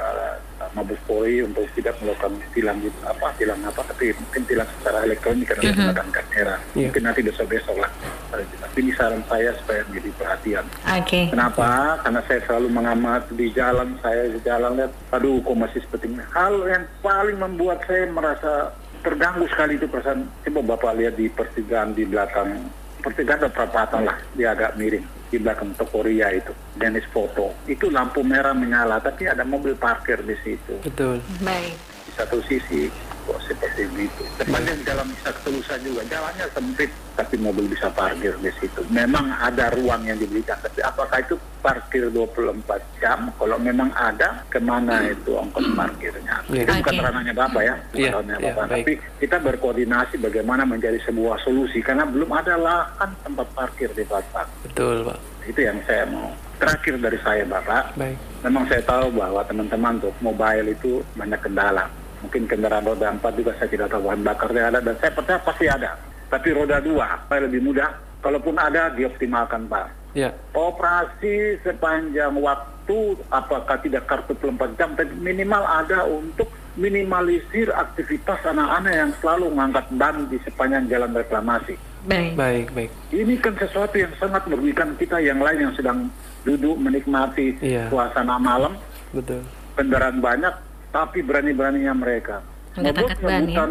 Mabes 0.72 1.00
Polri 1.04 1.44
untuk 1.44 1.68
tidak 1.76 2.00
melakukan 2.00 2.40
tilang 2.56 2.80
gitu, 2.80 2.96
apa 3.04 3.28
tilang 3.36 3.60
apa, 3.64 3.84
tapi 3.84 4.16
mungkin 4.16 4.42
tilang 4.48 4.68
secara 4.80 5.04
elektronik 5.04 5.46
karena 5.52 5.62
menggunakan 5.68 6.08
kamera. 6.08 6.56
Iya. 6.72 6.88
Mungkin 6.88 7.02
nanti 7.04 7.20
besok-besok 7.20 7.76
lah. 7.76 7.90
Tapi 8.32 8.76
ini 8.80 8.92
saran 8.96 9.20
saya 9.28 9.52
supaya 9.60 9.84
menjadi 9.92 10.10
perhatian. 10.16 10.64
Oke. 10.96 11.20
Kenapa? 11.28 12.00
Karena 12.00 12.20
saya 12.24 12.40
selalu 12.48 12.68
mengamati 12.72 13.32
di 13.36 13.48
jalan, 13.52 14.00
saya 14.00 14.32
di 14.32 14.40
jalan 14.40 14.80
lihat, 14.80 14.92
aduh 15.12 15.44
kok 15.44 15.56
masih 15.60 15.80
seperti 15.84 16.08
ini. 16.08 16.24
Hal 16.32 16.54
yang 16.64 16.84
paling 17.04 17.36
membuat 17.36 17.84
saya 17.84 18.08
merasa 18.08 18.72
terganggu 19.04 19.44
sekali 19.52 19.76
itu 19.76 19.84
perasaan. 19.84 20.24
Coba 20.48 20.60
Bapak 20.72 20.96
lihat 20.96 21.20
di 21.20 21.28
pertigaan 21.28 21.92
di 21.92 22.08
belakang, 22.08 22.64
pertigaan 23.04 23.44
atau 23.44 23.52
perapatan 23.52 24.08
lah, 24.08 24.16
dia 24.32 24.56
agak 24.56 24.80
miring. 24.80 25.21
Di 25.32 25.40
belakang 25.40 25.72
toko 25.80 26.04
Ria 26.04 26.28
itu, 26.28 26.52
Dennis 26.76 27.08
Foto. 27.08 27.56
Itu 27.64 27.88
lampu 27.88 28.20
merah 28.20 28.52
menyala, 28.52 29.00
tapi 29.00 29.24
ada 29.24 29.48
mobil 29.48 29.72
parkir 29.72 30.20
di 30.20 30.36
situ. 30.44 30.76
Betul. 30.84 31.24
Baik. 31.40 31.72
Di 32.04 32.12
satu 32.12 32.44
sisi, 32.44 32.92
kok 33.32 33.42
seperti 33.48 33.88
itu. 33.96 34.22
Sepanjang 34.36 34.78
jalan 34.84 35.06
bisa 35.08 35.28
ketulusan 35.40 35.78
juga, 35.80 36.00
jalannya 36.12 36.46
sempit, 36.52 36.90
tapi 37.16 37.34
mobil 37.40 37.64
bisa 37.72 37.88
parkir 37.88 38.36
di 38.44 38.52
situ. 38.60 38.84
Memang 38.92 39.32
ada 39.40 39.72
ruang 39.72 40.04
yang 40.04 40.20
diberikan, 40.20 40.60
tapi 40.60 40.84
apakah 40.84 41.18
itu 41.24 41.40
parkir 41.64 42.12
24 42.12 43.00
jam? 43.00 43.32
Kalau 43.40 43.56
memang 43.56 43.88
ada, 43.96 44.44
ke 44.52 44.60
mana 44.60 45.08
itu 45.08 45.32
ongkos 45.32 45.64
parkirnya? 45.72 46.44
Iya. 46.52 46.68
Itu 46.68 46.72
bukan 46.84 46.94
Oke. 46.94 47.04
ranahnya 47.08 47.34
Bapak 47.34 47.62
ya, 47.64 47.74
bukan 47.88 48.10
ranahnya 48.12 48.36
iya, 48.36 48.52
Bapak. 48.52 48.66
baik. 48.68 48.84
Tapi 48.84 48.92
kita 49.24 49.36
berkoordinasi 49.40 50.14
bagaimana 50.20 50.62
menjadi 50.68 50.98
sebuah 51.08 51.40
solusi, 51.40 51.80
karena 51.80 52.04
belum 52.04 52.28
ada 52.28 52.54
lahan 52.60 53.10
tempat 53.24 53.48
parkir 53.56 53.88
di 53.96 54.04
Bapak. 54.04 54.44
Betul 54.68 55.08
Pak. 55.08 55.18
Itu 55.48 55.58
yang 55.64 55.80
saya 55.88 56.04
mau. 56.06 56.28
Terakhir 56.62 56.94
dari 57.02 57.18
saya 57.26 57.42
Bapak, 57.42 57.98
Baik. 57.98 58.14
Memang 58.46 58.66
saya 58.70 58.82
tahu 58.86 59.10
bahwa 59.14 59.42
teman-teman 59.46 59.98
untuk 60.02 60.14
mobile 60.22 60.74
itu 60.74 61.02
banyak 61.18 61.38
kendala. 61.42 61.86
Mungkin 62.22 62.46
kendaraan 62.46 62.86
roda 62.86 63.10
4 63.10 63.20
juga 63.34 63.52
saya 63.58 63.68
tidak 63.68 63.90
tahu 63.90 64.06
bahan 64.06 64.22
bakarnya 64.22 64.62
ada 64.70 64.78
dan 64.78 64.94
saya 65.02 65.10
percaya 65.10 65.38
pasti 65.42 65.66
ada. 65.66 65.90
Tapi 66.30 66.48
roda 66.54 66.78
2 66.78 66.94
supaya 67.26 67.40
lebih 67.44 67.60
mudah. 67.60 67.90
Kalaupun 68.22 68.54
ada 68.54 68.94
dioptimalkan 68.94 69.66
Pak. 69.66 70.14
Ya. 70.14 70.30
Operasi 70.54 71.58
sepanjang 71.60 72.38
waktu 72.38 72.98
apakah 73.28 73.76
tidak 73.82 74.06
kartu 74.06 74.32
24 74.38 74.78
jam 74.78 74.94
tapi 74.94 75.10
minimal 75.18 75.66
ada 75.66 76.06
untuk 76.06 76.46
minimalisir 76.72 77.68
aktivitas 77.68 78.40
anak-anak 78.46 78.94
yang 78.94 79.10
selalu 79.18 79.50
mengangkat 79.52 79.86
ban 79.98 80.16
di 80.30 80.38
sepanjang 80.40 80.86
jalan 80.86 81.10
reklamasi. 81.12 81.74
Baik. 82.02 82.34
Baik 82.34 82.66
baik. 82.72 82.90
Ini 83.10 83.34
kan 83.42 83.54
sesuatu 83.58 83.94
yang 83.98 84.12
sangat 84.16 84.46
merugikan 84.46 84.94
kita 84.94 85.18
yang 85.18 85.42
lain 85.42 85.68
yang 85.68 85.74
sedang 85.74 85.98
duduk 86.42 86.74
menikmati 86.78 87.58
Iya. 87.58 87.86
suasana 87.90 88.38
malam 88.38 88.74
Betul. 89.14 89.42
kendaraan 89.74 90.18
banyak, 90.18 90.54
tapi 90.93 91.18
berani-beraninya 91.20 91.93
mereka. 91.93 92.45
Ya? 92.72 92.88
Ngebut 92.88 93.20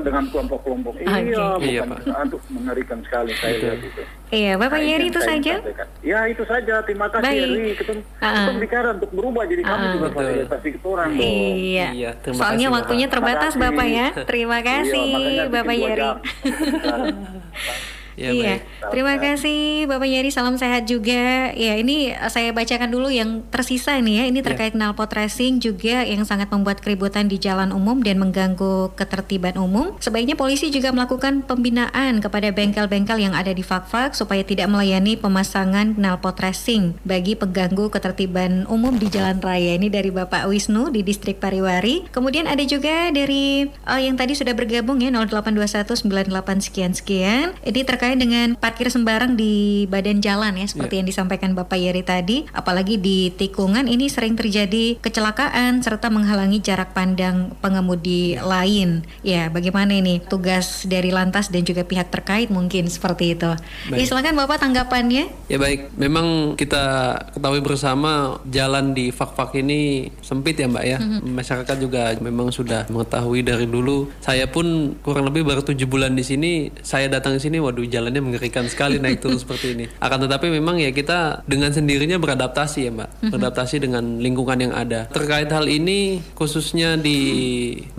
dengan 0.03 0.29
kelompok-kelompok. 0.29 0.93
Oke. 0.93 1.01
Iya, 1.01 1.57
Iya, 1.57 1.81
bukan. 1.81 1.89
Pak. 2.05 2.21
Aduh, 2.21 2.41
mengerikan 2.53 3.01
sekali 3.01 3.33
saya 3.33 3.57
lihat 3.57 3.81
itu. 3.81 4.01
Iya, 4.29 4.53
Bapak 4.55 4.77
Nah, 4.77 4.85
Yeri 4.85 5.05
itu 5.09 5.19
saja. 5.19 5.53
sampaikan. 5.57 5.87
Ya, 6.05 6.19
itu 6.29 6.43
saja. 6.45 6.75
Terima 6.85 7.07
kasih, 7.09 7.25
Baik. 7.25 7.41
Yeri. 7.41 7.65
Ketemu, 7.73 8.01
Ah. 8.19 8.29
ketemu 8.45 8.59
bicara 8.61 8.87
untuk 8.93 9.09
berubah. 9.11 9.43
Jadi 9.49 9.61
kami 9.63 9.81
Ah. 9.81 9.91
juga 9.91 10.07
fasilitasi 10.13 10.67
kita 10.71 10.85
orang. 10.87 11.09
Iya. 11.17 11.87
Iya, 11.91 12.09
terima 12.15 12.37
Soalnya 12.37 12.53
kasih, 12.53 12.65
Bapak. 12.67 12.77
waktunya 12.77 13.07
terbatas 13.09 13.53
Bapak 13.57 13.87
ya. 13.87 14.07
Terima 14.23 14.55
Iya, 14.55 14.67
kasih 14.69 15.01
bikin 15.17 15.49
Bapak 15.49 15.75
Yeri. 15.75 16.09
Ya, 18.19 18.29
iya, 18.35 18.59
baik. 18.59 18.91
terima 18.91 19.15
kasih 19.17 19.87
Bapak 19.87 20.07
Yeri, 20.07 20.29
salam 20.29 20.59
sehat 20.59 20.85
juga. 20.87 21.55
Ya, 21.55 21.73
ini 21.79 22.11
eh, 22.11 22.31
saya 22.31 22.51
bacakan 22.51 22.91
dulu 22.91 23.07
yang 23.07 23.43
tersisa 23.49 23.95
nih 23.97 24.15
ya. 24.21 24.23
Ini 24.29 24.39
terkait 24.43 24.73
knalpot 24.75 25.09
racing 25.11 25.63
juga 25.63 26.03
yang 26.03 26.27
sangat 26.27 26.51
membuat 26.51 26.83
keributan 26.83 27.31
di 27.31 27.39
jalan 27.39 27.71
umum 27.71 28.03
dan 28.03 28.19
mengganggu 28.19 28.93
ketertiban 28.99 29.55
umum. 29.55 29.95
Sebaiknya 30.03 30.35
polisi 30.35 30.69
juga 30.69 30.91
melakukan 30.91 31.47
pembinaan 31.47 32.19
kepada 32.19 32.51
bengkel-bengkel 32.51 33.17
yang 33.17 33.33
ada 33.33 33.55
di 33.55 33.63
Fakfak 33.63 34.13
supaya 34.13 34.43
tidak 34.43 34.67
melayani 34.67 35.15
pemasangan 35.15 35.95
knalpot 35.95 36.35
racing 36.43 36.99
bagi 37.07 37.39
pengganggu 37.39 37.89
ketertiban 37.89 38.67
umum 38.67 38.95
di 38.99 39.07
jalan 39.07 39.39
raya. 39.39 39.79
Ini 39.79 39.87
dari 39.87 40.11
Bapak 40.11 40.51
Wisnu 40.51 40.91
di 40.91 41.01
Distrik 41.01 41.39
Pariwari. 41.39 42.11
Kemudian 42.11 42.45
ada 42.45 42.61
juga 42.67 43.09
dari 43.09 43.65
eh, 43.65 44.01
yang 44.03 44.19
tadi 44.19 44.35
sudah 44.35 44.53
bergabung 44.53 44.99
ya 44.99 45.09
082198 45.09 46.67
sekian 46.67 46.91
sekian. 46.91 47.47
Ini 47.63 47.81
terkait 47.87 48.00
dengan 48.17 48.57
parkir 48.57 48.89
sembarang 48.89 49.37
di 49.37 49.85
badan 49.85 50.17
jalan 50.25 50.57
ya 50.57 50.65
seperti 50.65 50.97
yang 50.97 51.07
disampaikan 51.07 51.53
Bapak 51.53 51.77
Yeri 51.77 52.01
tadi. 52.01 52.49
Apalagi 52.49 52.97
di 52.97 53.29
tikungan 53.29 53.85
ini 53.85 54.09
sering 54.09 54.33
terjadi 54.33 54.97
kecelakaan 54.97 55.85
serta 55.85 56.09
menghalangi 56.09 56.57
jarak 56.65 56.97
pandang 56.97 57.53
pengemudi 57.61 58.41
lain. 58.41 59.05
Ya, 59.21 59.53
bagaimana 59.53 59.93
ini 59.93 60.17
tugas 60.25 60.89
dari 60.89 61.13
lantas 61.13 61.53
dan 61.53 61.61
juga 61.61 61.85
pihak 61.85 62.09
terkait 62.09 62.49
mungkin 62.49 62.89
seperti 62.89 63.37
itu. 63.37 63.53
Ya, 63.93 64.03
silakan 64.07 64.33
Bapak 64.33 64.65
tanggapannya. 64.65 65.29
Ya 65.45 65.57
baik, 65.61 65.93
memang 65.99 66.57
kita 66.57 67.15
ketahui 67.37 67.61
bersama 67.61 68.41
jalan 68.49 68.97
di 68.97 69.13
fak-fak 69.13 69.53
ini 69.59 70.09
sempit 70.23 70.57
ya 70.57 70.71
Mbak 70.71 70.85
ya. 70.87 70.97
Masyarakat 71.21 71.75
juga 71.77 72.15
memang 72.17 72.49
sudah 72.49 72.87
mengetahui 72.87 73.43
dari 73.43 73.67
dulu. 73.67 74.07
Saya 74.23 74.47
pun 74.47 74.95
kurang 75.03 75.27
lebih 75.27 75.43
baru 75.43 75.61
tujuh 75.61 75.85
bulan 75.85 76.15
di 76.15 76.23
sini. 76.23 76.71
Saya 76.81 77.11
datang 77.11 77.35
ke 77.35 77.43
sini, 77.43 77.59
waduh 77.59 77.83
jalannya 77.91 78.23
mengerikan 78.23 78.65
sekali 78.71 78.97
naik 78.97 79.19
turun 79.19 79.37
seperti 79.43 79.75
ini. 79.75 79.85
Akan 79.99 80.23
tetapi 80.23 80.47
memang 80.47 80.79
ya 80.79 80.95
kita 80.95 81.43
dengan 81.43 81.75
sendirinya 81.75 82.15
beradaptasi 82.15 82.79
ya 82.87 82.91
Mbak, 82.95 83.09
beradaptasi 83.35 83.75
dengan 83.83 84.23
lingkungan 84.23 84.57
yang 84.57 84.73
ada. 84.73 85.11
Terkait 85.11 85.51
hal 85.51 85.67
ini 85.67 86.23
khususnya 86.33 86.95
di 86.95 87.19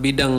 bidang 0.01 0.35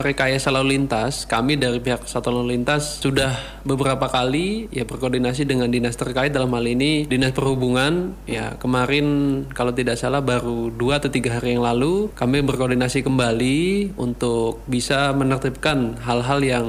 rekayasa 0.00 0.48
lalu 0.48 0.80
lintas, 0.80 1.28
kami 1.28 1.60
dari 1.60 1.78
pihak 1.84 2.08
Satuan 2.08 2.40
Lalu 2.40 2.56
Lintas 2.56 3.02
sudah 3.02 3.34
beberapa 3.66 4.06
kali 4.06 4.70
ya 4.70 4.86
berkoordinasi 4.86 5.48
dengan 5.48 5.66
dinas 5.72 5.98
terkait 5.98 6.30
dalam 6.30 6.52
hal 6.54 6.62
ini 6.62 7.08
dinas 7.10 7.34
perhubungan 7.34 8.14
ya 8.30 8.54
kemarin 8.60 9.06
kalau 9.50 9.74
tidak 9.74 9.98
salah 9.98 10.22
baru 10.22 10.70
dua 10.70 11.02
atau 11.02 11.10
tiga 11.10 11.40
hari 11.40 11.58
yang 11.58 11.64
lalu 11.66 12.12
kami 12.14 12.44
berkoordinasi 12.46 13.02
kembali 13.02 13.96
untuk 13.98 14.62
bisa 14.70 15.10
menertibkan 15.16 15.98
hal-hal 16.04 16.38
yang 16.44 16.66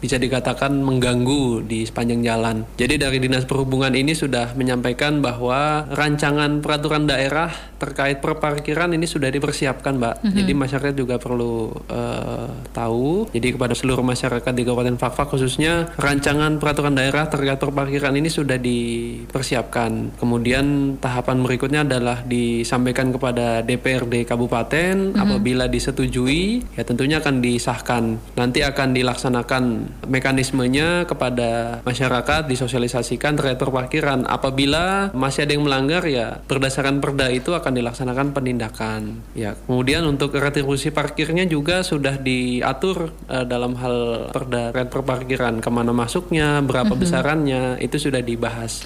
bisa 0.00 0.16
dikatakan 0.16 0.72
mengganggu 0.80 1.66
di 1.66 1.75
sepanjang 1.84 2.24
jalan. 2.24 2.64
Jadi 2.80 2.96
dari 2.96 3.20
dinas 3.20 3.44
perhubungan 3.44 3.92
ini 3.92 4.16
sudah 4.16 4.56
menyampaikan 4.56 5.20
bahwa 5.20 5.84
rancangan 5.92 6.64
peraturan 6.64 7.04
daerah 7.04 7.52
terkait 7.76 8.24
perparkiran 8.24 8.94
ini 8.96 9.04
sudah 9.04 9.28
dipersiapkan, 9.28 10.00
Mbak. 10.00 10.14
Jadi 10.32 10.52
masyarakat 10.56 10.94
juga 10.96 11.20
perlu 11.20 11.74
eh, 11.90 12.48
tahu. 12.72 13.28
Jadi 13.34 13.48
kepada 13.58 13.74
seluruh 13.76 14.06
masyarakat 14.06 14.52
di 14.54 14.62
Kabupaten 14.62 14.96
Fakfak 14.96 15.34
khususnya 15.34 15.90
rancangan 15.98 16.62
peraturan 16.62 16.94
daerah 16.94 17.26
terkait 17.26 17.58
perparkiran 17.58 18.14
ini 18.14 18.30
sudah 18.30 18.56
dipersiapkan. 18.60 20.14
Kemudian 20.20 20.96
tahapan 21.02 21.42
berikutnya 21.42 21.82
adalah 21.82 22.22
disampaikan 22.22 23.10
kepada 23.10 23.66
DPRD 23.66 24.28
kabupaten 24.28 25.16
apabila 25.18 25.66
disetujui 25.66 26.62
ya 26.76 26.82
tentunya 26.86 27.18
akan 27.18 27.42
disahkan. 27.42 28.22
Nanti 28.38 28.62
akan 28.62 28.94
dilaksanakan 28.94 29.62
mekanismenya 30.06 31.08
kepada 31.08 31.65
masyarakat 31.82 32.48
disosialisasikan 32.48 33.36
terkait 33.38 33.58
perparkiran. 33.58 34.26
Apabila 34.26 35.10
masih 35.12 35.46
ada 35.46 35.52
yang 35.54 35.64
melanggar 35.64 36.02
ya 36.06 36.42
berdasarkan 36.44 37.00
perda 37.00 37.30
itu 37.32 37.52
akan 37.52 37.72
dilaksanakan 37.76 38.32
penindakan. 38.32 39.22
Ya, 39.32 39.54
kemudian 39.66 40.04
untuk 40.04 40.34
retribusi 40.36 40.90
parkirnya 40.92 41.44
juga 41.46 41.82
sudah 41.82 42.18
diatur 42.20 43.12
eh, 43.28 43.44
dalam 43.44 43.76
hal 43.78 44.28
perda 44.32 44.70
terkait 44.72 44.90
perparkiran 44.92 45.54
ke 45.62 45.70
mana 45.72 45.92
masuknya, 45.94 46.60
berapa 46.60 46.92
besarannya 46.92 47.80
itu 47.80 47.96
sudah 47.96 48.20
dibahas. 48.20 48.84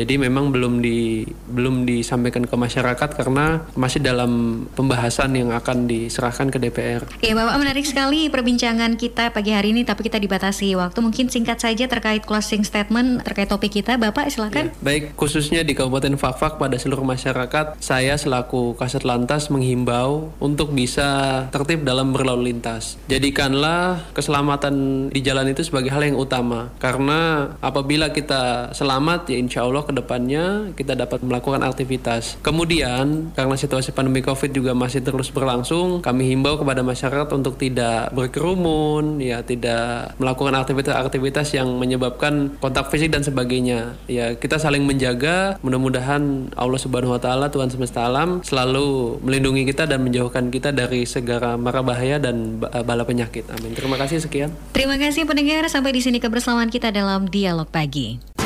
Jadi 0.00 0.16
memang 0.16 0.48
belum 0.48 0.80
di 0.80 1.28
belum 1.28 1.84
disampaikan 1.84 2.48
ke 2.48 2.56
masyarakat 2.56 3.20
karena 3.20 3.68
masih 3.76 4.00
dalam 4.00 4.64
pembahasan 4.72 5.36
yang 5.36 5.52
akan 5.52 5.84
diserahkan 5.84 6.48
ke 6.48 6.56
DPR. 6.56 7.04
Oke, 7.04 7.36
Bapak 7.36 7.60
menarik 7.60 7.84
sekali 7.84 8.32
perbincangan 8.32 8.96
kita 8.96 9.28
pagi 9.36 9.52
hari 9.52 9.76
ini 9.76 9.84
tapi 9.84 10.08
kita 10.08 10.16
dibatasi 10.16 10.72
waktu. 10.80 11.04
Mungkin 11.04 11.28
singkat 11.28 11.60
saja 11.60 11.84
terkait 11.84 12.24
closing 12.24 12.64
statement 12.64 13.20
terkait 13.28 13.52
topik 13.52 13.76
kita. 13.76 14.00
Bapak 14.00 14.32
silakan. 14.32 14.72
Ya, 14.72 14.80
baik, 14.80 15.12
khususnya 15.20 15.60
di 15.60 15.76
Kabupaten 15.76 16.16
Fakfak 16.16 16.56
pada 16.56 16.80
seluruh 16.80 17.04
masyarakat, 17.04 17.76
saya 17.76 18.16
selaku 18.16 18.80
Kasat 18.80 19.04
Lantas 19.04 19.52
menghimbau 19.52 20.32
untuk 20.40 20.72
bisa 20.72 21.44
tertib 21.52 21.84
dalam 21.84 22.16
berlalu 22.16 22.56
lintas. 22.56 22.96
Jadikanlah 23.12 24.08
keselamatan 24.16 25.08
di 25.12 25.20
jalan 25.20 25.52
itu 25.52 25.60
sebagai 25.60 25.92
hal 25.92 26.08
yang 26.08 26.16
utama 26.16 26.72
karena 26.80 27.52
apabila 27.60 28.16
kita 28.16 28.72
selamat 28.72 29.28
ya 29.28 29.36
insya 29.36 29.68
Allah 29.68 29.89
ke 29.90 29.92
depannya 29.98 30.70
kita 30.78 30.94
dapat 30.94 31.26
melakukan 31.26 31.66
aktivitas. 31.66 32.38
Kemudian 32.46 33.34
karena 33.34 33.56
situasi 33.58 33.90
pandemi 33.90 34.22
COVID 34.22 34.54
juga 34.54 34.72
masih 34.72 35.02
terus 35.02 35.34
berlangsung, 35.34 36.00
kami 36.00 36.30
himbau 36.30 36.54
kepada 36.56 36.86
masyarakat 36.86 37.26
untuk 37.34 37.58
tidak 37.58 38.14
berkerumun, 38.14 39.18
ya 39.18 39.42
tidak 39.42 40.14
melakukan 40.22 40.54
aktivitas-aktivitas 40.62 41.58
yang 41.58 41.66
menyebabkan 41.74 42.54
kontak 42.62 42.88
fisik 42.94 43.10
dan 43.10 43.26
sebagainya. 43.26 43.98
Ya 44.06 44.38
kita 44.38 44.62
saling 44.62 44.86
menjaga. 44.86 45.58
Mudah-mudahan 45.66 46.54
Allah 46.54 46.80
Subhanahu 46.80 47.18
Wa 47.18 47.20
Taala 47.20 47.46
Tuhan 47.50 47.68
semesta 47.74 48.06
alam 48.06 48.40
selalu 48.46 49.18
melindungi 49.26 49.66
kita 49.66 49.90
dan 49.90 50.06
menjauhkan 50.06 50.48
kita 50.54 50.70
dari 50.70 51.02
segala 51.04 51.58
mara 51.58 51.82
bahaya 51.82 52.22
dan 52.22 52.62
bala 52.62 53.02
penyakit. 53.02 53.48
Amin. 53.50 53.74
Terima 53.74 53.98
kasih 53.98 54.22
sekian. 54.22 54.54
Terima 54.70 54.94
kasih 54.94 55.26
pendengar 55.26 55.66
sampai 55.66 55.90
di 55.90 56.00
sini 56.04 56.22
kebersamaan 56.22 56.70
kita 56.70 56.94
dalam 56.94 57.26
dialog 57.26 57.66
pagi. 57.66 58.39